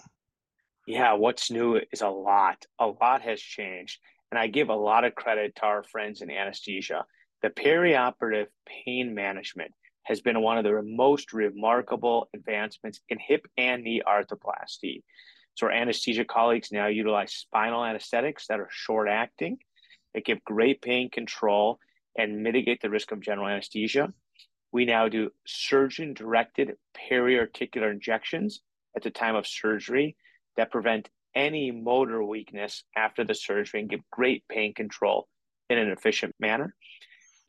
Yeah, 0.86 1.14
what's 1.14 1.50
new 1.50 1.82
is 1.92 2.02
a 2.02 2.10
lot. 2.10 2.64
A 2.78 2.86
lot 2.86 3.24
has 3.24 3.42
changed. 3.42 4.00
And 4.32 4.38
I 4.38 4.46
give 4.46 4.70
a 4.70 4.76
lot 4.76 5.04
of 5.04 5.16
credit 5.16 5.56
to 5.56 5.64
our 5.64 5.82
friends 5.82 6.22
in 6.22 6.30
anesthesia. 6.30 7.06
The 7.42 7.50
perioperative 7.50 8.50
pain 8.68 9.16
management 9.16 9.72
has 10.04 10.22
been 10.22 10.42
one 10.42 10.60
of 10.60 10.64
the 10.64 10.80
most 10.84 11.34
remarkable 11.34 12.30
advancements 12.36 13.02
in 13.10 13.18
hip 13.18 13.48
and 13.58 13.84
knee 13.84 14.04
arthroplasty. 14.08 15.02
So 15.58 15.66
our 15.66 15.74
anesthesia 15.74 16.24
colleagues 16.24 16.72
now 16.72 16.86
utilize 16.86 17.34
spinal 17.34 17.84
anesthetics 17.84 18.46
that 18.46 18.60
are 18.60 18.70
short 18.70 19.10
acting, 19.10 19.58
that 20.14 20.24
give 20.24 20.44
great 20.44 20.84
pain 20.84 21.10
control 21.10 21.80
and 22.16 22.44
mitigate 22.44 22.80
the 22.80 22.92
risk 22.92 23.12
of 23.12 23.22
general 23.22 23.48
anesthesia. 23.48 24.14
We 24.72 24.86
now 24.86 25.08
do 25.08 25.32
surgeon 25.48 26.14
directed 26.14 26.76
periarticular 26.96 27.92
injections 27.92 28.62
at 28.96 29.02
the 29.02 29.10
time 29.10 29.36
of 29.36 29.48
surgery 29.48 30.16
that 30.58 30.72
prevent 30.72 31.10
any 31.34 31.72
motor 31.72 32.24
weakness 32.24 32.84
after 32.96 33.24
the 33.24 33.34
surgery 33.34 33.80
and 33.80 33.90
give 33.90 34.02
great 34.12 34.44
pain 34.48 34.76
control 34.76 35.28
in 35.72 35.80
an 35.80 35.90
efficient 35.90 36.36
manner. 36.40 36.76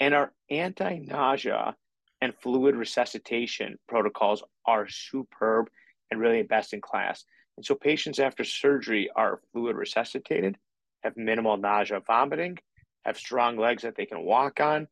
And 0.01 0.15
our 0.15 0.33
anti 0.49 0.97
nausea 1.01 1.77
and 2.23 2.33
fluid 2.41 2.75
resuscitation 2.75 3.79
protocols 3.87 4.43
are 4.67 4.89
superb 4.89 5.69
and 6.11 6.19
really 6.19 6.43
best 6.43 6.73
in 6.73 6.81
class. 6.81 7.23
And 7.59 7.67
so 7.67 7.75
patients 7.75 8.21
after 8.21 8.45
surgery 8.45 9.11
are 9.17 9.41
fluid 9.53 9.75
resuscitated, 9.75 10.57
have 11.03 11.17
minimal 11.17 11.57
nausea, 11.57 11.99
vomiting, 11.99 12.57
have 13.05 13.19
strong 13.19 13.57
legs 13.57 13.83
that 13.83 13.97
they 13.97 14.07
can 14.07 14.21
walk 14.25 14.61
on, 14.61 14.87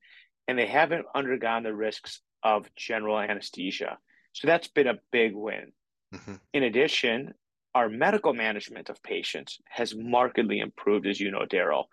and 0.49 0.58
they 0.58 0.66
haven't 0.66 1.06
undergone 1.14 1.62
the 1.62 1.73
risks 1.73 2.23
of 2.42 2.68
general 2.75 3.20
anesthesia. 3.20 3.99
So 4.32 4.49
that's 4.49 4.66
been 4.66 4.88
a 4.88 4.99
big 5.12 5.37
win. 5.37 5.70
Mm-hmm. 6.12 6.35
In 6.54 6.64
addition, 6.64 7.35
our 7.76 7.88
medical 7.88 8.35
management 8.35 8.88
of 8.88 9.00
patients 9.00 9.61
has 9.68 9.94
markedly 9.94 10.58
improved, 10.58 11.06
as 11.06 11.20
you 11.20 11.30
know, 11.30 11.44
Darryl. 11.49 11.85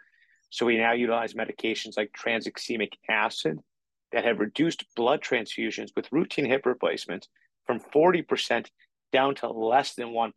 So 0.50 0.66
we 0.66 0.78
now 0.78 0.94
utilize 0.94 1.36
medications 1.36 1.98
like 1.98 2.14
tranexamic 2.20 2.94
acid 3.08 3.60
that 4.12 4.26
have 4.26 4.40
reduced 4.40 4.86
blood 4.96 5.22
transfusions 5.22 5.90
with 5.96 6.12
routine 6.12 6.46
hip 6.46 6.66
replacements 6.66 7.28
from 7.68 7.80
40% 7.80 8.66
down 9.14 9.36
to 9.36 9.48
less 9.48 9.96
than 9.96 10.10
1%. 10.10 10.34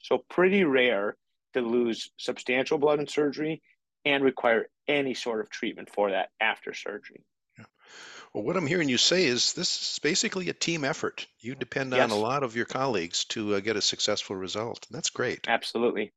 So, 0.00 0.18
pretty 0.28 0.64
rare 0.64 1.16
to 1.54 1.60
lose 1.60 2.10
substantial 2.16 2.78
blood 2.78 2.98
in 2.98 3.06
surgery 3.06 3.62
and 4.04 4.24
require 4.24 4.68
any 4.88 5.14
sort 5.14 5.40
of 5.40 5.50
treatment 5.50 5.90
for 5.90 6.10
that 6.10 6.30
after 6.40 6.74
surgery. 6.74 7.24
Yeah. 7.58 7.64
Well, 8.32 8.44
what 8.44 8.56
I'm 8.56 8.66
hearing 8.66 8.88
you 8.88 8.98
say 8.98 9.24
is 9.24 9.52
this 9.52 9.92
is 9.92 9.98
basically 10.00 10.48
a 10.48 10.54
team 10.54 10.84
effort. 10.84 11.26
You 11.40 11.54
depend 11.54 11.92
on 11.94 11.98
yes. 12.00 12.10
a 12.10 12.14
lot 12.14 12.42
of 12.42 12.56
your 12.56 12.66
colleagues 12.66 13.24
to 13.26 13.54
uh, 13.54 13.60
get 13.60 13.76
a 13.76 13.82
successful 13.82 14.36
result. 14.36 14.86
That's 14.90 15.10
great. 15.10 15.46
Absolutely. 15.48 16.12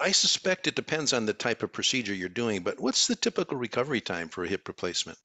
I 0.00 0.12
suspect 0.12 0.66
it 0.66 0.74
depends 0.74 1.12
on 1.12 1.26
the 1.26 1.34
type 1.34 1.62
of 1.62 1.72
procedure 1.72 2.14
you're 2.14 2.28
doing, 2.28 2.62
but 2.62 2.80
what's 2.80 3.06
the 3.06 3.16
typical 3.16 3.56
recovery 3.56 4.00
time 4.00 4.28
for 4.28 4.44
a 4.44 4.48
hip 4.48 4.66
replacement? 4.66 5.18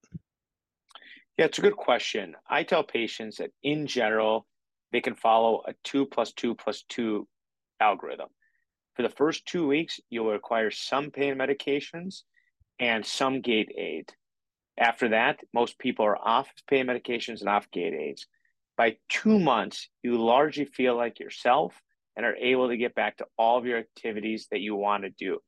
Yeah, 1.38 1.46
it's 1.46 1.60
a 1.60 1.62
good 1.62 1.78
question. 1.78 2.36
I 2.50 2.64
tell 2.64 2.84
patients 2.84 3.38
that 3.38 3.52
in 3.64 3.88
general, 3.88 4.48
they 4.92 5.02
can 5.02 5.16
follow 5.16 5.64
a 5.68 5.74
two 5.84 6.06
plus 6.06 6.34
two 6.34 6.56
plus 6.56 6.84
two 6.88 7.28
algorithm. 7.80 8.30
For 8.96 9.04
the 9.04 9.10
first 9.10 9.46
two 9.46 9.68
weeks, 9.68 10.00
you'll 10.10 10.32
require 10.32 10.72
some 10.72 11.12
pain 11.12 11.36
medications 11.36 12.24
and 12.80 13.06
some 13.06 13.42
gait 13.42 13.72
aid. 13.78 14.12
After 14.78 15.10
that, 15.10 15.40
most 15.54 15.80
people 15.80 16.06
are 16.06 16.18
off 16.18 16.50
pain 16.68 16.88
medications 16.88 17.42
and 17.42 17.50
off 17.50 17.70
gait 17.72 17.94
aids. 17.94 18.28
By 18.76 18.98
two 19.10 19.40
months, 19.40 19.90
you 20.04 20.18
largely 20.24 20.66
feel 20.66 20.96
like 20.96 21.20
yourself 21.20 21.80
and 22.16 22.26
are 22.26 22.36
able 22.36 22.70
to 22.70 22.78
get 22.78 22.96
back 22.96 23.18
to 23.18 23.28
all 23.38 23.58
of 23.58 23.66
your 23.66 23.80
activities 23.80 24.48
that 24.52 24.62
you 24.62 24.76
want 24.76 25.04
to 25.04 25.10
do. 25.10 25.40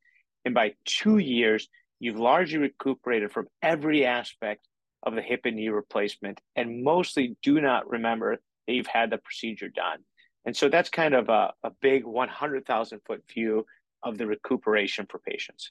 And 0.44 0.54
by 0.54 0.74
two 0.84 1.18
years, 1.18 1.68
you've 1.98 2.18
largely 2.18 2.58
recuperated 2.58 3.32
from 3.32 3.48
every 3.62 4.04
aspect 4.04 4.66
of 5.02 5.14
the 5.14 5.22
hip 5.22 5.42
and 5.44 5.56
knee 5.56 5.68
replacement 5.68 6.40
and 6.56 6.82
mostly 6.82 7.36
do 7.42 7.60
not 7.60 7.88
remember 7.88 8.40
that 8.66 8.72
you've 8.74 8.86
had 8.86 9.10
the 9.10 9.18
procedure 9.18 9.68
done. 9.68 9.98
And 10.44 10.56
so 10.56 10.68
that's 10.68 10.88
kind 10.88 11.14
of 11.14 11.28
a, 11.28 11.52
a 11.62 11.70
big 11.82 12.04
100,000 12.04 13.00
foot 13.06 13.22
view 13.32 13.66
of 14.02 14.16
the 14.16 14.26
recuperation 14.26 15.06
for 15.10 15.18
patients. 15.18 15.70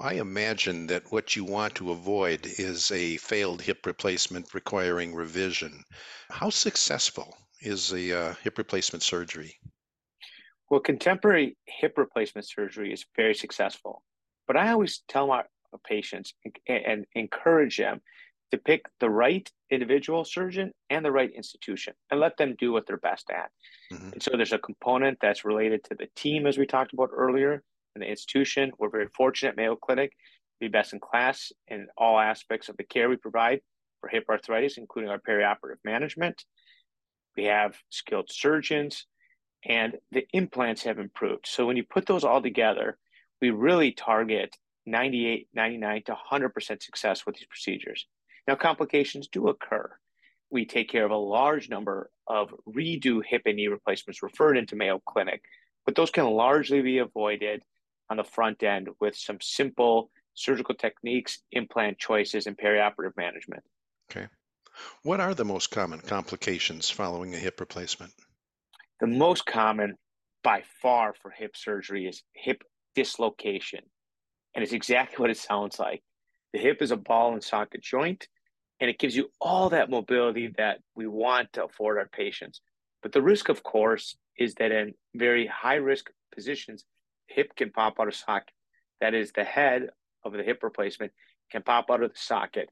I 0.00 0.14
imagine 0.14 0.86
that 0.86 1.10
what 1.10 1.34
you 1.34 1.44
want 1.44 1.74
to 1.76 1.90
avoid 1.90 2.46
is 2.46 2.90
a 2.92 3.16
failed 3.16 3.60
hip 3.60 3.84
replacement 3.84 4.54
requiring 4.54 5.14
revision. 5.14 5.82
How 6.30 6.50
successful 6.50 7.36
is 7.60 7.92
a 7.92 8.12
uh, 8.12 8.34
hip 8.42 8.58
replacement 8.58 9.02
surgery? 9.02 9.58
Well, 10.70 10.80
contemporary 10.80 11.56
hip 11.66 11.98
replacement 11.98 12.46
surgery 12.46 12.92
is 12.92 13.04
very 13.16 13.34
successful. 13.34 14.02
But 14.46 14.56
I 14.56 14.70
always 14.70 15.02
tell 15.08 15.26
my 15.26 15.42
patients 15.84 16.32
and, 16.44 16.56
and 16.68 17.04
encourage 17.14 17.76
them 17.78 18.00
to 18.50 18.58
pick 18.58 18.86
the 19.00 19.10
right 19.10 19.50
individual 19.70 20.24
surgeon 20.24 20.72
and 20.90 21.04
the 21.04 21.12
right 21.12 21.30
institution 21.34 21.94
and 22.10 22.20
let 22.20 22.36
them 22.36 22.56
do 22.58 22.72
what 22.72 22.86
they're 22.86 22.96
best 22.96 23.30
at. 23.30 23.50
Mm-hmm. 23.92 24.12
And 24.12 24.22
so 24.22 24.32
there's 24.34 24.52
a 24.52 24.58
component 24.58 25.18
that's 25.20 25.44
related 25.44 25.84
to 25.84 25.94
the 25.94 26.08
team, 26.16 26.46
as 26.46 26.56
we 26.56 26.66
talked 26.66 26.92
about 26.92 27.10
earlier, 27.12 27.62
and 27.94 28.02
the 28.02 28.08
institution. 28.08 28.72
We're 28.78 28.90
very 28.90 29.08
fortunate, 29.08 29.56
Mayo 29.56 29.76
Clinic, 29.76 30.10
to 30.10 30.16
be 30.60 30.68
best 30.68 30.92
in 30.92 31.00
class 31.00 31.52
in 31.68 31.88
all 31.96 32.18
aspects 32.18 32.68
of 32.68 32.76
the 32.76 32.84
care 32.84 33.08
we 33.08 33.16
provide 33.16 33.60
for 34.00 34.08
hip 34.08 34.24
arthritis, 34.28 34.78
including 34.78 35.10
our 35.10 35.18
perioperative 35.18 35.78
management. 35.84 36.44
We 37.36 37.44
have 37.44 37.76
skilled 37.90 38.30
surgeons, 38.30 39.06
and 39.64 39.96
the 40.12 40.26
implants 40.32 40.84
have 40.84 40.98
improved. 40.98 41.46
So 41.46 41.66
when 41.66 41.76
you 41.76 41.84
put 41.84 42.06
those 42.06 42.24
all 42.24 42.42
together, 42.42 42.98
we 43.40 43.50
really 43.50 43.92
target 43.92 44.56
98, 44.86 45.48
99 45.54 46.02
to 46.06 46.16
100% 46.32 46.82
success 46.82 47.26
with 47.26 47.36
these 47.36 47.46
procedures. 47.46 48.06
Now, 48.48 48.54
complications 48.54 49.28
do 49.28 49.48
occur. 49.48 49.90
We 50.50 50.64
take 50.64 50.88
care 50.88 51.04
of 51.04 51.10
a 51.10 51.16
large 51.16 51.68
number 51.68 52.10
of 52.26 52.54
redo 52.66 53.22
hip 53.22 53.42
and 53.44 53.56
knee 53.56 53.68
replacements 53.68 54.22
referred 54.22 54.56
into 54.56 54.74
Mayo 54.74 55.02
Clinic, 55.06 55.42
but 55.84 55.94
those 55.94 56.10
can 56.10 56.24
largely 56.24 56.80
be 56.80 56.96
avoided 56.96 57.62
on 58.08 58.16
the 58.16 58.24
front 58.24 58.62
end 58.62 58.88
with 59.00 59.14
some 59.14 59.36
simple 59.42 60.10
surgical 60.32 60.74
techniques, 60.74 61.42
implant 61.52 61.98
choices, 61.98 62.46
and 62.46 62.56
perioperative 62.56 63.18
management. 63.18 63.62
Okay. 64.10 64.28
What 65.02 65.20
are 65.20 65.34
the 65.34 65.44
most 65.44 65.70
common 65.70 66.00
complications 66.00 66.88
following 66.88 67.34
a 67.34 67.38
hip 67.38 67.60
replacement? 67.60 68.14
The 69.00 69.08
most 69.08 69.44
common 69.44 69.96
by 70.42 70.62
far 70.80 71.12
for 71.12 71.30
hip 71.30 71.54
surgery 71.54 72.06
is 72.06 72.22
hip 72.32 72.64
dislocation. 72.94 73.80
And 74.54 74.62
it's 74.62 74.72
exactly 74.72 75.20
what 75.20 75.30
it 75.30 75.36
sounds 75.36 75.78
like. 75.78 76.02
The 76.54 76.60
hip 76.60 76.80
is 76.80 76.92
a 76.92 76.96
ball 76.96 77.34
and 77.34 77.44
socket 77.44 77.82
joint 77.82 78.26
and 78.80 78.88
it 78.88 78.98
gives 78.98 79.16
you 79.16 79.30
all 79.40 79.70
that 79.70 79.90
mobility 79.90 80.52
that 80.56 80.78
we 80.94 81.06
want 81.06 81.52
to 81.54 81.64
afford 81.64 81.98
our 81.98 82.08
patients. 82.08 82.60
But 83.02 83.12
the 83.12 83.22
risk, 83.22 83.48
of 83.48 83.62
course, 83.62 84.16
is 84.36 84.54
that 84.54 84.72
in 84.72 84.94
very 85.14 85.46
high 85.46 85.76
risk 85.76 86.10
positions, 86.34 86.84
hip 87.26 87.54
can 87.56 87.70
pop 87.70 87.98
out 88.00 88.08
of 88.08 88.14
socket. 88.14 88.52
That 89.00 89.14
is, 89.14 89.32
the 89.32 89.44
head 89.44 89.90
of 90.24 90.32
the 90.32 90.42
hip 90.42 90.62
replacement 90.62 91.12
can 91.50 91.62
pop 91.62 91.90
out 91.90 92.02
of 92.02 92.12
the 92.12 92.18
socket. 92.18 92.68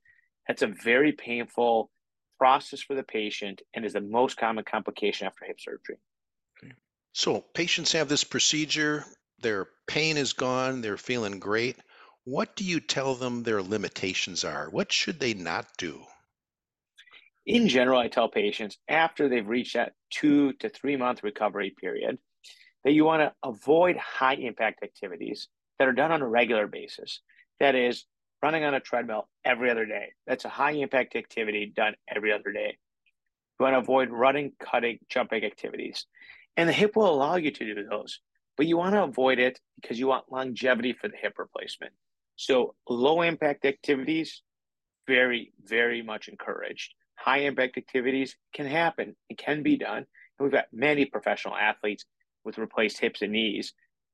That's 0.47 0.63
a 0.63 0.73
very 0.85 1.13
painful 1.13 1.91
process 2.39 2.81
for 2.81 2.95
the 2.95 3.03
patient 3.03 3.63
and 3.75 3.85
is 3.85 3.95
the 3.95 4.01
most 4.01 4.37
common 4.37 4.65
complication 4.65 5.27
after 5.27 5.45
hip 5.45 5.61
surgery. 5.61 5.99
So, 7.13 7.41
patients 7.55 7.93
have 7.93 8.11
this 8.11 8.25
procedure, 8.25 9.07
their 9.41 9.69
pain 9.87 10.19
is 10.19 10.35
gone, 10.35 10.83
they're 10.83 10.99
feeling 10.99 11.39
great. 11.39 11.79
What 12.27 12.57
do 12.57 12.65
you 12.65 12.81
tell 12.81 13.15
them 13.15 13.45
their 13.45 13.63
limitations 13.63 14.43
are? 14.43 14.69
What 14.69 14.93
should 14.93 15.21
they 15.21 15.33
not 15.33 15.69
do? 15.79 16.03
In 17.47 17.69
general, 17.69 18.01
I 18.01 18.09
tell 18.09 18.29
patients 18.29 18.79
after 18.89 19.29
they've 19.29 19.47
reached 19.47 19.75
that 19.75 19.93
two 20.11 20.53
to 20.55 20.69
three 20.69 20.97
month 20.97 21.23
recovery 21.23 21.73
period 21.81 22.19
that 22.83 22.91
you 22.91 23.05
want 23.05 23.23
to 23.23 23.33
avoid 23.49 23.97
high 23.97 24.35
impact 24.35 24.83
activities 24.83 25.47
that 25.79 25.87
are 25.87 25.93
done 25.93 26.11
on 26.11 26.21
a 26.21 26.27
regular 26.27 26.67
basis. 26.67 27.21
That 27.61 27.77
is, 27.77 28.05
running 28.43 28.65
on 28.65 28.75
a 28.75 28.81
treadmill 28.81 29.29
every 29.45 29.71
other 29.71 29.87
day. 29.87 30.09
That's 30.27 30.45
a 30.45 30.49
high 30.49 30.73
impact 30.73 31.15
activity 31.15 31.73
done 31.77 31.95
every 32.13 32.33
other 32.33 32.51
day. 32.51 32.77
You 33.61 33.65
want 33.65 33.75
to 33.75 33.79
avoid 33.79 34.11
running, 34.11 34.51
cutting, 34.59 34.99
jumping 35.09 35.45
activities. 35.45 36.07
And 36.57 36.69
the 36.69 36.73
hip 36.73 36.97
will 36.97 37.09
allow 37.09 37.37
you 37.37 37.53
to 37.53 37.75
do 37.75 37.85
those, 37.89 38.19
but 38.57 38.67
you 38.67 38.79
want 38.79 38.97
to 38.97 39.05
avoid 39.05 39.39
it 39.39 39.61
because 39.81 40.01
you 40.01 40.09
want 40.09 40.33
longevity 40.33 40.93
for 40.93 41.07
the 41.07 41.17
hip 41.17 41.35
replacement. 41.39 41.93
So 42.37 42.75
low 42.89 43.23
impact 43.23 43.65
activities, 43.65 44.43
very, 45.07 45.53
very 45.65 46.03
much 46.03 46.29
encouraged. 46.29 46.95
High 47.17 47.39
impact 47.39 47.79
activities 47.79 48.37
can 48.55 48.67
happen. 48.67 49.17
It 49.29 49.39
can 49.39 49.63
be 49.63 49.77
done. 49.77 49.99
And 49.99 50.07
we've 50.41 50.53
got 50.53 50.67
many 50.73 51.07
professional 51.07 51.57
athletes 51.57 52.05
with 52.45 52.59
replaced 52.59 52.99
hips 52.99 53.23
and 53.23 53.33
knees. 53.33 53.73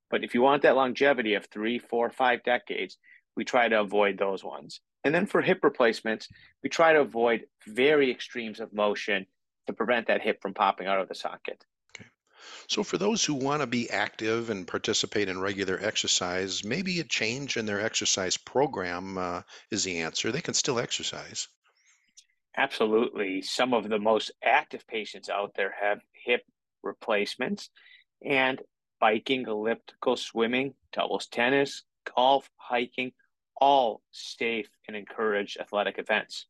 But 0.09 0.23
if 0.23 0.33
you 0.33 0.41
want 0.41 0.61
that 0.63 0.75
longevity 0.75 1.33
of 1.33 1.47
three, 1.47 1.79
four, 1.79 2.09
five 2.09 2.43
decades, 2.43 2.97
we 3.35 3.43
try 3.43 3.67
to 3.67 3.81
avoid 3.81 4.17
those 4.17 4.43
ones. 4.43 4.79
And 5.03 5.13
then 5.13 5.25
for 5.25 5.41
hip 5.41 5.59
replacements, 5.63 6.29
we 6.61 6.69
try 6.69 6.93
to 6.93 7.01
avoid 7.01 7.45
very 7.67 8.09
extremes 8.09 8.59
of 8.59 8.73
motion 8.73 9.25
to 9.67 9.73
prevent 9.73 10.07
that 10.07 10.21
hip 10.21 10.41
from 10.41 10.53
popping 10.53 10.87
out 10.87 10.99
of 10.99 11.09
the 11.09 11.15
socket. 11.15 11.65
So, 12.67 12.83
for 12.83 12.97
those 12.97 13.23
who 13.23 13.33
want 13.33 13.61
to 13.61 13.67
be 13.67 13.89
active 13.89 14.49
and 14.49 14.67
participate 14.67 15.29
in 15.29 15.39
regular 15.39 15.79
exercise, 15.81 16.63
maybe 16.63 16.99
a 16.99 17.03
change 17.03 17.57
in 17.57 17.65
their 17.65 17.81
exercise 17.81 18.37
program 18.37 19.17
uh, 19.17 19.41
is 19.71 19.83
the 19.83 19.99
answer. 19.99 20.31
They 20.31 20.41
can 20.41 20.53
still 20.53 20.79
exercise. 20.79 21.47
Absolutely. 22.55 23.41
Some 23.41 23.73
of 23.73 23.89
the 23.89 23.99
most 23.99 24.31
active 24.43 24.85
patients 24.87 25.29
out 25.29 25.53
there 25.55 25.73
have 25.81 25.99
hip 26.11 26.43
replacements, 26.83 27.69
and 28.23 28.61
biking, 28.99 29.45
elliptical, 29.47 30.15
swimming, 30.15 30.73
doubles 30.91 31.27
tennis, 31.27 31.83
golf, 32.15 32.49
hiking, 32.57 33.11
all 33.59 34.01
safe 34.11 34.69
and 34.87 34.95
encouraged 34.95 35.57
athletic 35.59 35.97
events. 35.97 36.47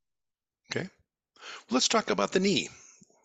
Okay. 0.72 0.90
Let's 1.70 1.88
talk 1.88 2.10
about 2.10 2.32
the 2.32 2.40
knee. 2.40 2.70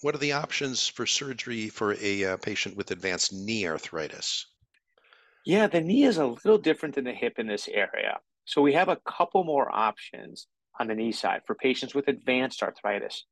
What 0.00 0.14
are 0.14 0.18
the 0.18 0.32
options 0.32 0.86
for 0.86 1.06
surgery 1.06 1.68
for 1.68 1.96
a 2.00 2.24
uh, 2.24 2.36
patient 2.36 2.76
with 2.76 2.92
advanced 2.92 3.32
knee 3.32 3.66
arthritis? 3.66 4.46
Yeah, 5.44 5.66
the 5.66 5.80
knee 5.80 6.04
is 6.04 6.18
a 6.18 6.26
little 6.26 6.58
different 6.58 6.94
than 6.94 7.04
the 7.04 7.12
hip 7.12 7.38
in 7.38 7.48
this 7.48 7.66
area. 7.68 8.18
So 8.44 8.62
we 8.62 8.74
have 8.74 8.88
a 8.88 9.00
couple 9.04 9.42
more 9.42 9.74
options 9.74 10.46
on 10.78 10.86
the 10.86 10.94
knee 10.94 11.10
side 11.10 11.42
for 11.46 11.56
patients 11.56 11.94
with 11.94 12.06
advanced 12.06 12.62
arthritis. 12.62 13.24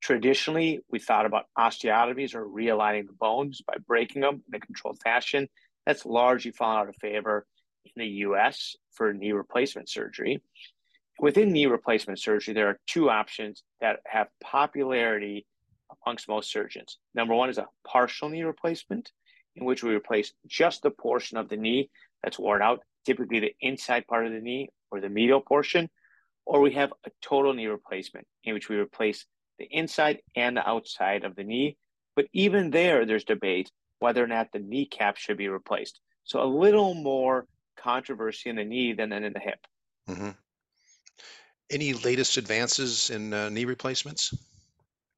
Traditionally, 0.00 0.80
we 0.90 0.98
thought 0.98 1.26
about 1.26 1.46
osteotomies 1.56 2.34
or 2.34 2.44
realigning 2.44 3.06
the 3.06 3.12
bones 3.12 3.62
by 3.64 3.74
breaking 3.86 4.22
them 4.22 4.42
in 4.48 4.54
a 4.54 4.60
controlled 4.60 4.98
fashion. 5.04 5.48
That's 5.86 6.04
largely 6.04 6.50
fallen 6.50 6.78
out 6.78 6.88
of 6.88 6.96
favor 7.00 7.46
in 7.84 7.92
the 8.02 8.08
US 8.24 8.74
for 8.92 9.12
knee 9.12 9.32
replacement 9.32 9.88
surgery. 9.88 10.42
Within 11.20 11.52
knee 11.52 11.66
replacement 11.66 12.18
surgery, 12.18 12.54
there 12.54 12.68
are 12.68 12.80
two 12.86 13.10
options 13.10 13.62
that 13.80 14.00
have 14.06 14.28
popularity 14.42 15.46
amongst 16.04 16.28
most 16.28 16.50
surgeons. 16.50 16.98
Number 17.14 17.34
one 17.34 17.50
is 17.50 17.58
a 17.58 17.68
partial 17.86 18.28
knee 18.28 18.42
replacement, 18.42 19.12
in 19.56 19.64
which 19.64 19.82
we 19.82 19.94
replace 19.94 20.32
just 20.46 20.82
the 20.82 20.90
portion 20.90 21.36
of 21.36 21.48
the 21.48 21.56
knee 21.56 21.90
that's 22.22 22.38
worn 22.38 22.62
out, 22.62 22.80
typically 23.04 23.40
the 23.40 23.54
inside 23.60 24.06
part 24.06 24.26
of 24.26 24.32
the 24.32 24.40
knee 24.40 24.70
or 24.90 25.00
the 25.00 25.08
medial 25.08 25.40
portion, 25.40 25.88
or 26.46 26.60
we 26.60 26.72
have 26.72 26.92
a 27.04 27.10
total 27.20 27.52
knee 27.52 27.66
replacement, 27.66 28.26
in 28.44 28.54
which 28.54 28.68
we 28.68 28.76
replace 28.76 29.26
the 29.58 29.66
inside 29.70 30.20
and 30.34 30.56
the 30.56 30.68
outside 30.68 31.24
of 31.24 31.36
the 31.36 31.44
knee. 31.44 31.76
But 32.16 32.26
even 32.32 32.70
there, 32.70 33.06
there's 33.06 33.24
debate 33.24 33.70
whether 33.98 34.22
or 34.22 34.26
not 34.26 34.50
the 34.52 34.58
kneecap 34.58 35.16
should 35.16 35.36
be 35.36 35.48
replaced. 35.48 36.00
So 36.24 36.42
a 36.42 36.44
little 36.44 36.94
more 36.94 37.46
controversy 37.76 38.50
in 38.50 38.56
the 38.56 38.64
knee 38.64 38.92
than 38.92 39.12
in 39.12 39.32
the 39.32 39.40
hip. 39.40 39.66
Mm-hmm. 40.08 40.30
Any 41.70 41.92
latest 41.92 42.36
advances 42.36 43.10
in 43.10 43.32
uh, 43.32 43.48
knee 43.48 43.64
replacements? 43.64 44.34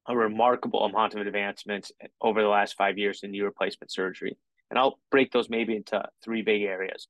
A 0.07 0.15
remarkable 0.15 0.83
amount 0.85 1.13
of 1.15 1.25
advancements 1.25 1.91
over 2.21 2.41
the 2.41 2.47
last 2.47 2.75
five 2.75 2.97
years 2.97 3.21
in 3.23 3.31
knee 3.31 3.41
replacement 3.41 3.91
surgery. 3.91 4.37
And 4.69 4.77
I'll 4.77 4.99
break 5.11 5.31
those 5.31 5.49
maybe 5.49 5.75
into 5.75 6.03
three 6.23 6.41
big 6.41 6.63
areas. 6.63 7.07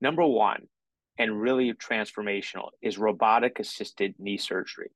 Number 0.00 0.26
one, 0.26 0.68
and 1.18 1.40
really 1.40 1.72
transformational, 1.74 2.70
is 2.82 2.98
robotic 2.98 3.60
assisted 3.60 4.14
knee 4.18 4.36
surgery. 4.36 4.90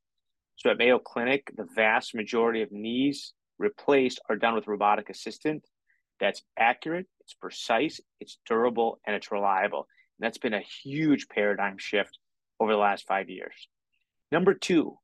So 0.57 0.71
at 0.71 0.79
Mayo 0.79 0.99
Clinic, 0.99 1.51
the 1.57 1.69
vast 1.77 2.15
majority 2.15 2.63
of 2.63 2.73
knees 2.73 3.33
replaced 3.59 4.21
are 4.29 4.37
done 4.37 4.55
with 4.55 4.67
robotic 4.67 5.09
assistant. 5.09 5.65
That's 6.21 6.43
accurate, 6.59 7.07
it's 7.21 7.35
precise, 7.35 8.01
it's 8.21 8.39
durable, 8.45 8.99
and 9.07 9.15
it's 9.15 9.31
reliable. 9.31 9.87
And 10.19 10.27
that's 10.27 10.39
been 10.39 10.55
a 10.55 10.61
huge 10.83 11.29
paradigm 11.29 11.79
shift 11.79 12.19
over 12.59 12.73
the 12.73 12.79
last 12.79 13.07
five 13.07 13.31
years. 13.31 13.55
Number 14.33 14.53
two, 14.53 14.99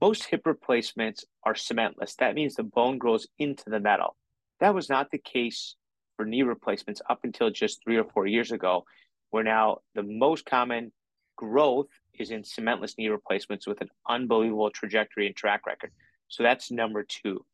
most 0.00 0.24
hip 0.24 0.42
replacements 0.44 1.24
are 1.44 1.54
cementless. 1.54 2.16
That 2.16 2.34
means 2.34 2.54
the 2.54 2.62
bone 2.62 2.98
grows 2.98 3.26
into 3.38 3.70
the 3.70 3.80
metal. 3.80 4.16
That 4.60 4.74
was 4.74 4.88
not 4.88 5.10
the 5.10 5.18
case 5.18 5.76
for 6.16 6.24
knee 6.24 6.42
replacements 6.42 7.02
up 7.08 7.20
until 7.24 7.50
just 7.50 7.82
three 7.82 7.96
or 7.96 8.04
four 8.04 8.26
years 8.26 8.52
ago, 8.52 8.84
where 9.30 9.44
now 9.44 9.78
the 9.94 10.02
most 10.02 10.46
common 10.46 10.92
growth 11.36 11.88
is 12.18 12.30
in 12.30 12.42
cementless 12.42 12.96
knee 12.98 13.08
replacements 13.08 13.66
with 13.66 13.80
an 13.80 13.88
unbelievable 14.08 14.70
trajectory 14.70 15.26
and 15.26 15.36
track 15.36 15.66
record. 15.66 15.92
So 16.28 16.42
that's 16.42 16.70
number 16.70 17.04
two. 17.04 17.44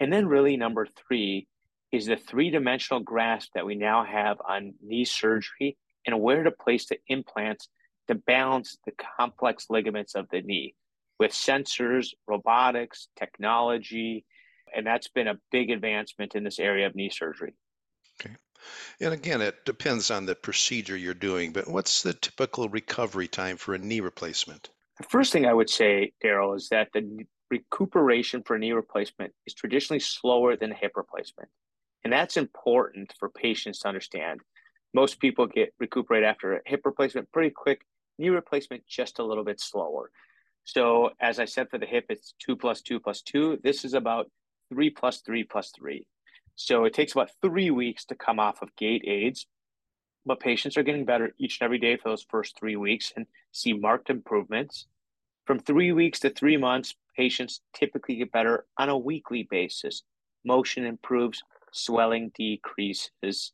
And 0.00 0.12
then, 0.12 0.26
really, 0.26 0.56
number 0.56 0.86
three 1.06 1.46
is 1.92 2.06
the 2.06 2.16
three 2.16 2.50
dimensional 2.50 3.00
grasp 3.00 3.50
that 3.54 3.66
we 3.66 3.74
now 3.74 4.04
have 4.04 4.38
on 4.48 4.74
knee 4.82 5.04
surgery 5.04 5.76
and 6.06 6.20
where 6.20 6.42
to 6.42 6.50
place 6.50 6.86
the 6.86 6.98
implants 7.06 7.68
to 8.08 8.14
balance 8.14 8.78
the 8.84 8.92
complex 9.16 9.66
ligaments 9.68 10.14
of 10.14 10.26
the 10.30 10.40
knee 10.40 10.74
with 11.18 11.32
sensors, 11.32 12.08
robotics, 12.26 13.08
technology. 13.16 14.24
And 14.74 14.86
that's 14.86 15.08
been 15.08 15.28
a 15.28 15.38
big 15.50 15.70
advancement 15.70 16.34
in 16.34 16.44
this 16.44 16.58
area 16.58 16.86
of 16.86 16.94
knee 16.94 17.10
surgery. 17.10 17.54
Okay. 18.20 18.34
And 19.00 19.12
again, 19.12 19.40
it 19.40 19.64
depends 19.64 20.10
on 20.10 20.26
the 20.26 20.34
procedure 20.34 20.96
you're 20.96 21.14
doing, 21.14 21.52
but 21.52 21.68
what's 21.68 22.02
the 22.02 22.14
typical 22.14 22.68
recovery 22.68 23.28
time 23.28 23.56
for 23.56 23.74
a 23.74 23.78
knee 23.78 24.00
replacement? 24.00 24.70
The 24.98 25.06
first 25.08 25.32
thing 25.32 25.46
I 25.46 25.54
would 25.54 25.70
say, 25.70 26.12
Darryl, 26.22 26.56
is 26.56 26.68
that 26.68 26.88
the 26.92 27.26
recuperation 27.50 28.42
for 28.44 28.58
knee 28.58 28.72
replacement 28.72 29.32
is 29.46 29.54
traditionally 29.54 30.00
slower 30.00 30.56
than 30.56 30.72
a 30.72 30.76
hip 30.76 30.92
replacement. 30.96 31.48
And 32.04 32.12
that's 32.12 32.36
important 32.36 33.12
for 33.18 33.28
patients 33.28 33.80
to 33.80 33.88
understand. 33.88 34.40
Most 34.94 35.20
people 35.20 35.46
get 35.46 35.74
recuperate 35.78 36.24
after 36.24 36.54
a 36.54 36.60
hip 36.66 36.82
replacement 36.84 37.30
pretty 37.32 37.50
quick, 37.50 37.82
knee 38.18 38.28
replacement 38.28 38.86
just 38.86 39.18
a 39.18 39.24
little 39.24 39.44
bit 39.44 39.60
slower. 39.60 40.10
So, 40.64 41.10
as 41.20 41.38
I 41.38 41.44
said 41.44 41.68
for 41.70 41.78
the 41.78 41.86
hip, 41.86 42.06
it's 42.08 42.34
two 42.38 42.56
plus 42.56 42.82
two 42.82 43.00
plus 43.00 43.22
two. 43.22 43.58
This 43.62 43.84
is 43.84 43.94
about 43.94 44.30
three 44.72 44.90
plus 44.90 45.20
three 45.20 45.44
plus 45.44 45.70
three. 45.76 46.06
So 46.54 46.84
it 46.84 46.94
takes 46.94 47.12
about 47.12 47.30
three 47.40 47.70
weeks 47.70 48.04
to 48.06 48.14
come 48.14 48.38
off 48.38 48.62
of 48.62 48.74
gait 48.76 49.04
aids, 49.06 49.46
but 50.24 50.40
patients 50.40 50.76
are 50.76 50.82
getting 50.82 51.04
better 51.04 51.34
each 51.38 51.58
and 51.60 51.64
every 51.64 51.78
day 51.78 51.96
for 51.96 52.10
those 52.10 52.26
first 52.28 52.58
three 52.58 52.76
weeks 52.76 53.12
and 53.16 53.26
see 53.52 53.72
marked 53.72 54.10
improvements. 54.10 54.86
From 55.46 55.58
three 55.58 55.92
weeks 55.92 56.20
to 56.20 56.30
three 56.30 56.56
months, 56.56 56.94
patients 57.16 57.60
typically 57.74 58.16
get 58.16 58.32
better 58.32 58.66
on 58.78 58.88
a 58.88 58.96
weekly 58.96 59.46
basis. 59.50 60.02
Motion 60.44 60.84
improves, 60.86 61.42
swelling 61.72 62.30
decreases, 62.34 63.52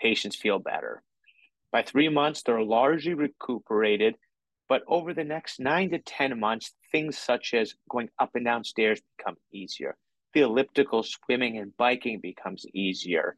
patients 0.00 0.36
feel 0.36 0.58
better. 0.58 1.02
By 1.72 1.82
three 1.82 2.08
months, 2.08 2.42
they're 2.42 2.62
largely 2.62 3.14
recuperated, 3.14 4.16
but 4.68 4.82
over 4.88 5.14
the 5.14 5.24
next 5.24 5.60
nine 5.60 5.90
to 5.90 5.98
10 5.98 6.38
months, 6.38 6.72
things 6.92 7.16
such 7.18 7.54
as 7.54 7.74
going 7.88 8.08
up 8.18 8.30
and 8.34 8.44
down 8.44 8.64
stairs 8.64 9.00
become 9.16 9.36
easier 9.52 9.96
the 10.36 10.42
elliptical 10.42 11.02
swimming 11.02 11.56
and 11.56 11.74
biking 11.78 12.20
becomes 12.20 12.66
easier. 12.74 13.36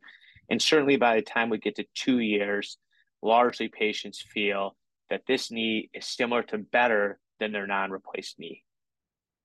And 0.50 0.60
certainly 0.60 0.96
by 0.96 1.14
the 1.14 1.22
time 1.22 1.48
we 1.48 1.58
get 1.58 1.76
to 1.76 1.86
two 1.94 2.18
years, 2.18 2.76
largely 3.22 3.68
patients 3.68 4.20
feel 4.20 4.76
that 5.08 5.22
this 5.28 5.48
knee 5.52 5.90
is 5.94 6.04
similar 6.06 6.42
to 6.42 6.58
better 6.58 7.20
than 7.38 7.52
their 7.52 7.68
non 7.68 7.92
replaced 7.92 8.40
knee. 8.40 8.64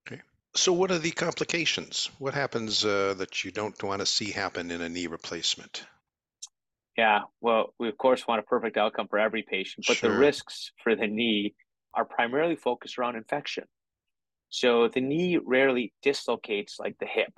Okay. 0.04 0.20
So, 0.56 0.72
what 0.72 0.90
are 0.90 0.98
the 0.98 1.12
complications? 1.12 2.10
What 2.18 2.34
happens 2.34 2.84
uh, 2.84 3.14
that 3.18 3.44
you 3.44 3.52
don't 3.52 3.80
want 3.84 4.00
to 4.00 4.06
see 4.06 4.32
happen 4.32 4.72
in 4.72 4.80
a 4.80 4.88
knee 4.88 5.06
replacement? 5.06 5.86
Yeah, 6.98 7.20
well, 7.40 7.72
we 7.78 7.88
of 7.88 7.96
course 7.98 8.26
want 8.26 8.40
a 8.40 8.44
perfect 8.44 8.76
outcome 8.76 9.06
for 9.06 9.20
every 9.20 9.44
patient, 9.48 9.86
but 9.86 9.98
sure. 9.98 10.10
the 10.10 10.18
risks 10.18 10.72
for 10.82 10.96
the 10.96 11.06
knee 11.06 11.54
are 11.96 12.04
primarily 12.04 12.56
focused 12.56 12.98
around 12.98 13.16
infection. 13.16 13.64
So 14.50 14.88
the 14.88 15.00
knee 15.00 15.38
rarely 15.44 15.92
dislocates 16.02 16.78
like 16.78 16.96
the 16.98 17.06
hip. 17.06 17.32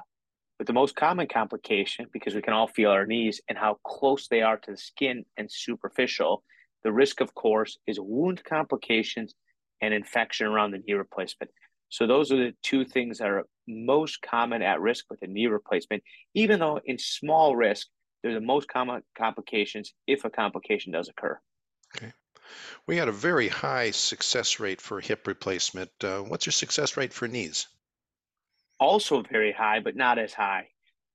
But 0.58 0.66
the 0.66 0.72
most 0.72 0.96
common 0.96 1.28
complication, 1.28 2.06
because 2.12 2.34
we 2.34 2.42
can 2.42 2.54
all 2.54 2.66
feel 2.68 2.90
our 2.90 3.06
knees 3.06 3.40
and 3.48 3.58
how 3.58 3.78
close 3.84 4.28
they 4.28 4.42
are 4.42 4.56
to 4.56 4.70
the 4.70 4.76
skin 4.76 5.24
and 5.36 5.50
superficial, 5.50 6.42
the 6.82 6.92
risk, 6.92 7.20
of 7.20 7.34
course, 7.34 7.78
is 7.86 7.98
wound 8.00 8.42
complications 8.44 9.34
and 9.82 9.92
infection 9.92 10.46
around 10.46 10.70
the 10.70 10.78
knee 10.78 10.94
replacement. 10.94 11.50
So 11.88 12.06
those 12.06 12.32
are 12.32 12.36
the 12.36 12.54
two 12.62 12.84
things 12.84 13.18
that 13.18 13.28
are 13.28 13.44
most 13.68 14.22
common 14.22 14.62
at 14.62 14.80
risk 14.80 15.06
with 15.10 15.22
a 15.22 15.26
knee 15.26 15.46
replacement, 15.46 16.02
even 16.34 16.60
though 16.60 16.80
in 16.84 16.98
small 16.98 17.54
risk, 17.54 17.88
they're 18.22 18.34
the 18.34 18.40
most 18.40 18.68
common 18.68 19.02
complications 19.16 19.92
if 20.06 20.24
a 20.24 20.30
complication 20.30 20.92
does 20.92 21.08
occur. 21.08 21.38
Okay. 21.96 22.12
We 22.86 22.96
had 22.96 23.08
a 23.08 23.12
very 23.12 23.48
high 23.48 23.90
success 23.90 24.60
rate 24.60 24.80
for 24.80 25.00
hip 25.00 25.26
replacement. 25.26 25.90
Uh, 26.02 26.20
what's 26.20 26.46
your 26.46 26.52
success 26.52 26.96
rate 26.96 27.12
for 27.12 27.28
knees? 27.28 27.66
Also 28.78 29.22
very 29.22 29.52
high, 29.52 29.80
but 29.80 29.96
not 29.96 30.18
as 30.18 30.34
high. 30.34 30.68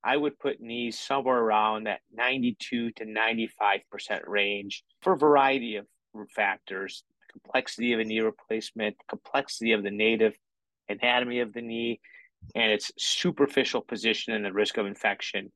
I 0.04 0.17
would 0.17 0.39
put 0.39 0.60
knees 0.60 0.98
somewhere 0.98 1.38
around 1.38 1.84
that 1.84 2.02
92 2.12 2.91
to 2.91 3.06
95% 3.06 4.28
range 4.28 4.84
for 5.02 5.13
a 5.13 5.17
variety 5.17 5.76
of 5.76 5.86
factors 6.36 7.04
complexity 7.32 7.94
of 7.94 8.00
a 8.00 8.04
knee 8.04 8.20
replacement, 8.20 8.96
complexity 9.08 9.72
of 9.72 9.84
the 9.84 9.91
native 9.91 10.34
anatomy 10.89 11.39
of 11.39 11.54
the 11.54 11.62
knee, 11.62 12.00
and 12.56 12.72
its 12.72 12.91
superficial 12.98 13.82
position 13.82 14.34
and 14.34 14.44
the 14.44 14.52
risk 14.52 14.78
of 14.78 14.86
infection. 14.86 15.52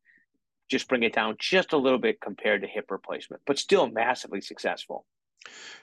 Just 0.69 0.87
bring 0.87 1.03
it 1.03 1.13
down 1.13 1.35
just 1.39 1.73
a 1.73 1.77
little 1.77 1.99
bit 1.99 2.21
compared 2.21 2.61
to 2.61 2.67
hip 2.67 2.89
replacement, 2.89 3.41
but 3.45 3.59
still 3.59 3.87
massively 3.87 4.41
successful. 4.41 5.05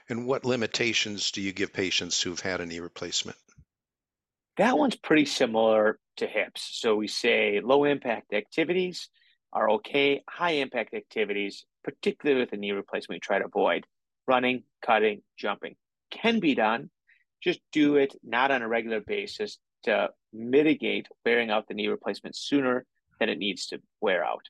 And 0.09 0.25
what 0.27 0.45
limitations 0.45 1.31
do 1.31 1.41
you 1.41 1.53
give 1.53 1.73
patients 1.73 2.21
who've 2.21 2.39
had 2.39 2.61
a 2.61 2.65
knee 2.65 2.79
replacement? 2.79 3.37
That 4.57 4.77
one's 4.77 4.95
pretty 4.95 5.25
similar 5.25 5.99
to 6.17 6.27
hips. 6.27 6.69
So 6.73 6.95
we 6.95 7.07
say 7.07 7.59
low 7.63 7.85
impact 7.85 8.33
activities 8.33 9.09
are 9.51 9.69
okay, 9.71 10.23
high 10.29 10.51
impact 10.51 10.93
activities, 10.93 11.65
particularly 11.83 12.41
with 12.41 12.53
a 12.53 12.57
knee 12.57 12.71
replacement, 12.71 13.17
we 13.17 13.19
try 13.19 13.39
to 13.39 13.45
avoid 13.45 13.85
running, 14.27 14.63
cutting, 14.85 15.21
jumping. 15.37 15.75
Can 16.11 16.39
be 16.39 16.55
done, 16.55 16.89
just 17.41 17.59
do 17.71 17.97
it 17.97 18.15
not 18.23 18.51
on 18.51 18.61
a 18.61 18.67
regular 18.67 19.01
basis 19.01 19.57
to 19.83 20.09
mitigate 20.31 21.07
wearing 21.25 21.49
out 21.49 21.67
the 21.67 21.73
knee 21.73 21.87
replacement 21.87 22.35
sooner 22.35 22.85
than 23.19 23.29
it 23.29 23.37
needs 23.37 23.67
to 23.67 23.81
wear 24.01 24.23
out. 24.23 24.47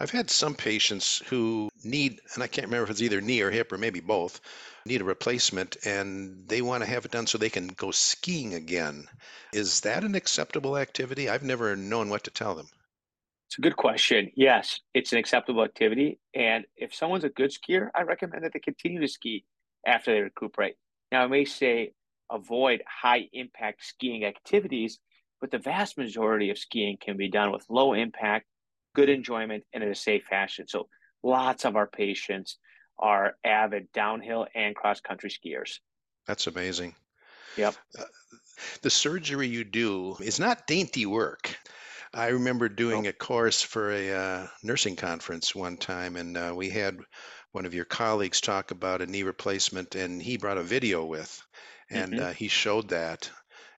I've 0.00 0.10
had 0.10 0.30
some 0.30 0.54
patients 0.54 1.22
who 1.26 1.68
need, 1.84 2.20
and 2.34 2.42
I 2.42 2.46
can't 2.46 2.66
remember 2.66 2.84
if 2.84 2.90
it's 2.90 3.02
either 3.02 3.20
knee 3.20 3.42
or 3.42 3.50
hip 3.50 3.70
or 3.70 3.76
maybe 3.76 4.00
both, 4.00 4.40
need 4.86 5.02
a 5.02 5.04
replacement 5.04 5.76
and 5.84 6.48
they 6.48 6.62
want 6.62 6.82
to 6.82 6.88
have 6.88 7.04
it 7.04 7.10
done 7.10 7.26
so 7.26 7.36
they 7.36 7.50
can 7.50 7.68
go 7.68 7.90
skiing 7.90 8.54
again. 8.54 9.06
Is 9.52 9.82
that 9.82 10.02
an 10.02 10.14
acceptable 10.14 10.78
activity? 10.78 11.28
I've 11.28 11.42
never 11.42 11.76
known 11.76 12.08
what 12.08 12.24
to 12.24 12.30
tell 12.30 12.54
them. 12.54 12.68
It's 13.48 13.58
a 13.58 13.60
good 13.60 13.76
question. 13.76 14.30
Yes, 14.36 14.80
it's 14.94 15.12
an 15.12 15.18
acceptable 15.18 15.62
activity. 15.62 16.18
And 16.34 16.64
if 16.76 16.94
someone's 16.94 17.24
a 17.24 17.28
good 17.28 17.50
skier, 17.50 17.90
I 17.94 18.02
recommend 18.02 18.44
that 18.44 18.54
they 18.54 18.60
continue 18.60 19.00
to 19.00 19.08
ski 19.08 19.44
after 19.86 20.14
they 20.14 20.20
recuperate. 20.20 20.76
Now, 21.12 21.24
I 21.24 21.26
may 21.26 21.44
say 21.44 21.92
avoid 22.30 22.82
high 22.86 23.28
impact 23.34 23.84
skiing 23.84 24.24
activities, 24.24 24.98
but 25.42 25.50
the 25.50 25.58
vast 25.58 25.98
majority 25.98 26.48
of 26.48 26.58
skiing 26.58 26.96
can 26.98 27.18
be 27.18 27.28
done 27.28 27.52
with 27.52 27.66
low 27.68 27.92
impact 27.92 28.46
good 28.94 29.08
enjoyment 29.08 29.64
and 29.72 29.82
in 29.82 29.90
a 29.90 29.94
safe 29.94 30.24
fashion. 30.24 30.66
So 30.68 30.88
lots 31.22 31.64
of 31.64 31.76
our 31.76 31.86
patients 31.86 32.58
are 32.98 33.36
avid 33.44 33.90
downhill 33.92 34.46
and 34.54 34.74
cross 34.74 35.00
country 35.00 35.30
skiers. 35.30 35.78
That's 36.26 36.46
amazing. 36.46 36.94
Yep. 37.56 37.74
Uh, 37.98 38.04
the 38.82 38.90
surgery 38.90 39.48
you 39.48 39.64
do 39.64 40.16
is 40.20 40.38
not 40.38 40.66
dainty 40.66 41.06
work. 41.06 41.56
I 42.12 42.28
remember 42.28 42.68
doing 42.68 43.06
a 43.06 43.12
course 43.12 43.62
for 43.62 43.92
a 43.92 44.12
uh, 44.12 44.46
nursing 44.62 44.96
conference 44.96 45.54
one 45.54 45.76
time, 45.76 46.16
and 46.16 46.36
uh, 46.36 46.52
we 46.54 46.68
had 46.68 46.98
one 47.52 47.64
of 47.64 47.74
your 47.74 47.84
colleagues 47.84 48.40
talk 48.40 48.72
about 48.72 49.00
a 49.00 49.06
knee 49.06 49.22
replacement, 49.22 49.94
and 49.94 50.20
he 50.20 50.36
brought 50.36 50.58
a 50.58 50.62
video 50.62 51.04
with, 51.04 51.40
and 51.88 52.14
mm-hmm. 52.14 52.22
uh, 52.22 52.32
he 52.32 52.48
showed 52.48 52.88
that 52.88 53.30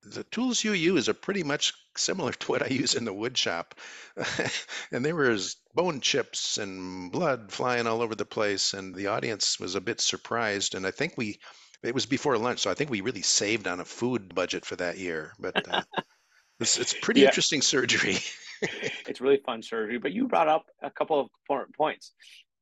the 0.05 0.25
tools 0.25 0.65
you 0.65 0.73
use 0.73 1.09
are 1.09 1.15
pretty 1.15 1.43
much 1.43 1.73
similar 1.97 2.33
to 2.33 2.51
what 2.51 2.63
I 2.63 2.67
use 2.67 2.95
in 2.95 3.05
the 3.05 3.13
wood 3.13 3.37
shop. 3.37 3.75
and 4.93 5.05
there 5.05 5.15
was 5.15 5.57
bone 5.75 6.01
chips 6.01 6.59
and 6.59 7.13
blood 7.13 7.53
flying 7.53 7.87
all 7.87 8.03
over 8.03 8.15
the 8.15 8.25
place, 8.25 8.75
and 8.75 8.95
the 8.95 9.07
audience 9.09 9.61
was 9.61 9.75
a 9.75 9.81
bit 9.81 10.01
surprised. 10.01 10.75
And 10.75 10.87
I 10.87 10.91
think 10.91 11.15
we, 11.17 11.39
it 11.83 11.95
was 11.95 12.07
before 12.07 12.37
lunch, 12.37 12.61
so 12.61 12.71
I 12.71 12.75
think 12.75 12.91
we 12.91 13.01
really 13.01 13.23
saved 13.23 13.67
on 13.67 13.81
a 13.81 13.85
food 13.85 14.35
budget 14.35 14.65
for 14.65 14.77
that 14.77 14.99
year. 14.99 15.33
But 15.39 15.69
uh, 15.69 15.83
it's, 16.61 16.79
it's 16.79 16.95
pretty 16.95 17.21
yeah. 17.21 17.29
interesting 17.29 17.63
surgery. 17.63 18.19
it's 18.63 19.21
really 19.21 19.41
fun 19.45 19.63
surgery. 19.63 19.99
But 19.99 20.13
you 20.13 20.27
brought 20.27 20.49
up 20.49 20.67
a 20.83 20.91
couple 20.91 21.21
of 21.21 21.29
important 21.45 21.77
points. 21.77 22.13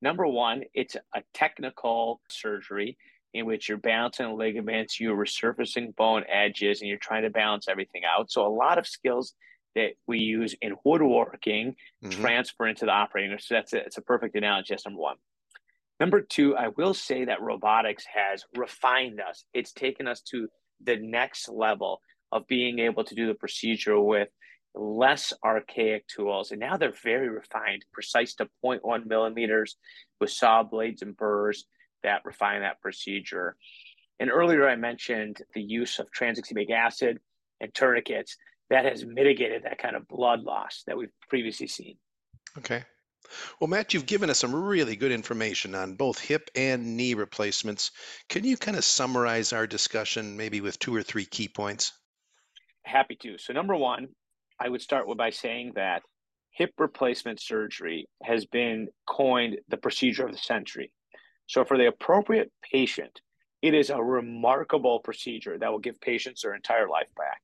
Number 0.02 0.26
one, 0.26 0.64
it's 0.74 0.96
a 1.14 1.22
technical 1.34 2.20
surgery 2.28 2.96
in 3.32 3.46
which 3.46 3.68
you're 3.68 3.78
balancing 3.78 4.36
ligaments, 4.36 4.98
you're 4.98 5.16
resurfacing 5.16 5.94
bone 5.96 6.24
edges, 6.28 6.80
and 6.80 6.88
you're 6.88 6.98
trying 6.98 7.22
to 7.22 7.30
balance 7.30 7.68
everything 7.68 8.02
out. 8.04 8.30
So 8.30 8.46
a 8.46 8.48
lot 8.48 8.78
of 8.78 8.86
skills 8.86 9.34
that 9.74 9.90
we 10.06 10.18
use 10.18 10.54
in 10.60 10.74
woodworking 10.84 11.76
mm-hmm. 12.04 12.20
transfer 12.20 12.66
into 12.66 12.86
the 12.86 12.90
operating 12.90 13.30
room. 13.30 13.38
So 13.40 13.54
that's 13.54 13.72
a, 13.72 13.78
it's 13.78 13.98
a 13.98 14.02
perfect 14.02 14.34
analogy. 14.34 14.68
That's 14.70 14.84
number 14.84 15.00
one. 15.00 15.16
Number 16.00 16.22
two, 16.22 16.56
I 16.56 16.68
will 16.68 16.94
say 16.94 17.26
that 17.26 17.42
robotics 17.42 18.04
has 18.12 18.44
refined 18.56 19.20
us. 19.20 19.44
It's 19.52 19.72
taken 19.72 20.08
us 20.08 20.22
to 20.30 20.48
the 20.82 20.96
next 20.96 21.48
level 21.48 22.00
of 22.32 22.46
being 22.46 22.78
able 22.78 23.04
to 23.04 23.14
do 23.14 23.26
the 23.26 23.34
procedure 23.34 24.00
with 24.00 24.28
less 24.74 25.32
archaic 25.44 26.06
tools. 26.08 26.52
And 26.52 26.60
now 26.60 26.76
they're 26.76 26.94
very 27.02 27.28
refined, 27.28 27.84
precise 27.92 28.34
to 28.36 28.48
0.1 28.64 29.06
millimeters 29.06 29.76
with 30.20 30.30
saw 30.30 30.62
blades 30.62 31.02
and 31.02 31.16
burrs 31.16 31.66
that 32.02 32.22
refine 32.24 32.60
that 32.62 32.80
procedure. 32.80 33.56
And 34.18 34.30
earlier 34.30 34.68
I 34.68 34.76
mentioned 34.76 35.42
the 35.54 35.62
use 35.62 35.98
of 35.98 36.08
tranexamic 36.12 36.70
acid 36.70 37.18
and 37.60 37.72
tourniquets 37.74 38.36
that 38.70 38.84
has 38.84 39.04
mitigated 39.04 39.64
that 39.64 39.78
kind 39.78 39.96
of 39.96 40.06
blood 40.08 40.42
loss 40.42 40.82
that 40.86 40.96
we've 40.96 41.12
previously 41.28 41.66
seen. 41.66 41.96
Okay. 42.58 42.84
Well, 43.60 43.68
Matt, 43.68 43.94
you've 43.94 44.06
given 44.06 44.30
us 44.30 44.38
some 44.38 44.54
really 44.54 44.96
good 44.96 45.12
information 45.12 45.74
on 45.74 45.94
both 45.94 46.18
hip 46.18 46.50
and 46.54 46.96
knee 46.96 47.14
replacements. 47.14 47.90
Can 48.28 48.44
you 48.44 48.56
kind 48.56 48.76
of 48.76 48.84
summarize 48.84 49.52
our 49.52 49.66
discussion 49.66 50.36
maybe 50.36 50.60
with 50.60 50.78
two 50.78 50.94
or 50.94 51.02
three 51.02 51.26
key 51.26 51.48
points? 51.48 51.92
Happy 52.82 53.16
to. 53.16 53.38
So, 53.38 53.52
number 53.52 53.76
one, 53.76 54.08
I 54.58 54.68
would 54.68 54.82
start 54.82 55.06
with 55.06 55.18
by 55.18 55.30
saying 55.30 55.72
that 55.76 56.02
hip 56.52 56.72
replacement 56.78 57.40
surgery 57.40 58.08
has 58.22 58.46
been 58.46 58.88
coined 59.08 59.58
the 59.68 59.76
procedure 59.76 60.24
of 60.24 60.32
the 60.32 60.38
century. 60.38 60.90
So, 61.50 61.64
for 61.64 61.76
the 61.76 61.88
appropriate 61.88 62.52
patient, 62.62 63.22
it 63.60 63.74
is 63.74 63.90
a 63.90 64.00
remarkable 64.00 65.00
procedure 65.00 65.58
that 65.58 65.68
will 65.68 65.80
give 65.80 66.00
patients 66.00 66.42
their 66.42 66.54
entire 66.54 66.88
life 66.88 67.08
back. 67.16 67.42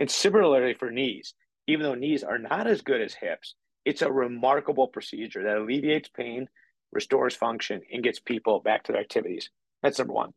And 0.00 0.10
similarly 0.10 0.74
for 0.74 0.90
knees, 0.90 1.34
even 1.68 1.84
though 1.84 1.94
knees 1.94 2.24
are 2.24 2.38
not 2.38 2.66
as 2.66 2.82
good 2.82 3.00
as 3.00 3.14
hips, 3.14 3.54
it's 3.84 4.02
a 4.02 4.10
remarkable 4.10 4.88
procedure 4.88 5.44
that 5.44 5.58
alleviates 5.58 6.08
pain, 6.08 6.48
restores 6.90 7.36
function, 7.36 7.82
and 7.92 8.02
gets 8.02 8.18
people 8.18 8.58
back 8.58 8.82
to 8.82 8.92
their 8.92 9.00
activities. 9.00 9.48
That's 9.80 10.00
number 10.00 10.12
one. 10.12 10.32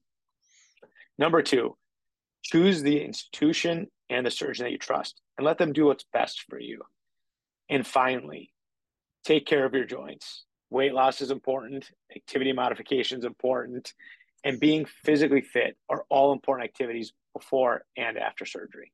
Number 1.17 1.41
two, 1.41 1.75
choose 2.43 2.83
the 2.83 3.03
institution 3.03 3.87
and 4.11 4.23
the 4.23 4.29
surgeon 4.29 4.65
that 4.65 4.71
you 4.71 4.77
trust 4.77 5.19
and 5.39 5.45
let 5.45 5.57
them 5.57 5.73
do 5.73 5.87
what's 5.87 6.05
best 6.13 6.43
for 6.47 6.59
you. 6.59 6.83
And 7.71 7.87
finally, 7.87 8.53
take 9.25 9.47
care 9.47 9.65
of 9.65 9.73
your 9.73 9.85
joints. 9.85 10.45
Weight 10.73 10.95
loss 10.95 11.21
is 11.21 11.29
important, 11.29 11.91
activity 12.15 12.51
modification 12.51 13.19
is 13.19 13.25
important, 13.25 13.93
and 14.43 14.59
being 14.59 14.85
physically 14.85 15.41
fit 15.41 15.77
are 15.87 16.03
all 16.09 16.33
important 16.33 16.67
activities 16.67 17.13
before 17.35 17.85
and 17.95 18.17
after 18.17 18.43
surgery. 18.43 18.91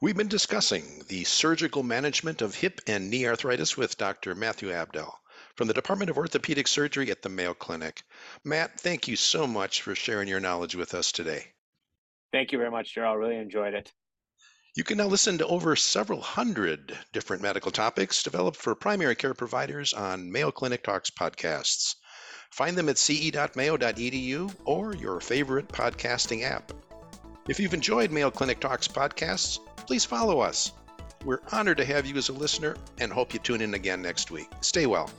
We've 0.00 0.16
been 0.16 0.28
discussing 0.28 1.02
the 1.08 1.24
surgical 1.24 1.82
management 1.82 2.40
of 2.40 2.54
hip 2.54 2.80
and 2.86 3.10
knee 3.10 3.26
arthritis 3.26 3.76
with 3.76 3.98
Dr. 3.98 4.34
Matthew 4.34 4.72
Abdel 4.72 5.14
from 5.56 5.68
the 5.68 5.74
Department 5.74 6.08
of 6.08 6.16
Orthopedic 6.16 6.66
Surgery 6.66 7.10
at 7.10 7.20
the 7.20 7.28
Mayo 7.28 7.52
Clinic. 7.52 8.02
Matt, 8.42 8.80
thank 8.80 9.06
you 9.06 9.14
so 9.14 9.46
much 9.46 9.82
for 9.82 9.94
sharing 9.94 10.26
your 10.26 10.40
knowledge 10.40 10.74
with 10.74 10.94
us 10.94 11.12
today. 11.12 11.48
Thank 12.32 12.50
you 12.50 12.56
very 12.56 12.70
much, 12.70 12.94
Gerald. 12.94 13.18
Really 13.18 13.36
enjoyed 13.36 13.74
it. 13.74 13.92
You 14.76 14.84
can 14.84 14.98
now 14.98 15.06
listen 15.06 15.38
to 15.38 15.46
over 15.46 15.74
several 15.74 16.20
hundred 16.20 16.96
different 17.12 17.42
medical 17.42 17.70
topics 17.70 18.22
developed 18.22 18.56
for 18.56 18.74
primary 18.74 19.16
care 19.16 19.34
providers 19.34 19.92
on 19.92 20.30
Mayo 20.30 20.50
Clinic 20.50 20.84
Talks 20.84 21.10
podcasts. 21.10 21.94
Find 22.50 22.76
them 22.76 22.88
at 22.88 22.98
ce.mayo.edu 22.98 24.54
or 24.64 24.94
your 24.94 25.20
favorite 25.20 25.68
podcasting 25.68 26.44
app. 26.44 26.72
If 27.48 27.58
you've 27.58 27.74
enjoyed 27.74 28.12
Mayo 28.12 28.30
Clinic 28.30 28.60
Talks 28.60 28.86
podcasts, 28.86 29.58
please 29.76 30.04
follow 30.04 30.40
us. 30.40 30.72
We're 31.24 31.40
honored 31.50 31.78
to 31.78 31.84
have 31.84 32.06
you 32.06 32.16
as 32.16 32.28
a 32.28 32.32
listener 32.32 32.76
and 33.00 33.12
hope 33.12 33.32
you 33.32 33.40
tune 33.40 33.60
in 33.60 33.74
again 33.74 34.02
next 34.02 34.30
week. 34.30 34.48
Stay 34.60 34.86
well. 34.86 35.10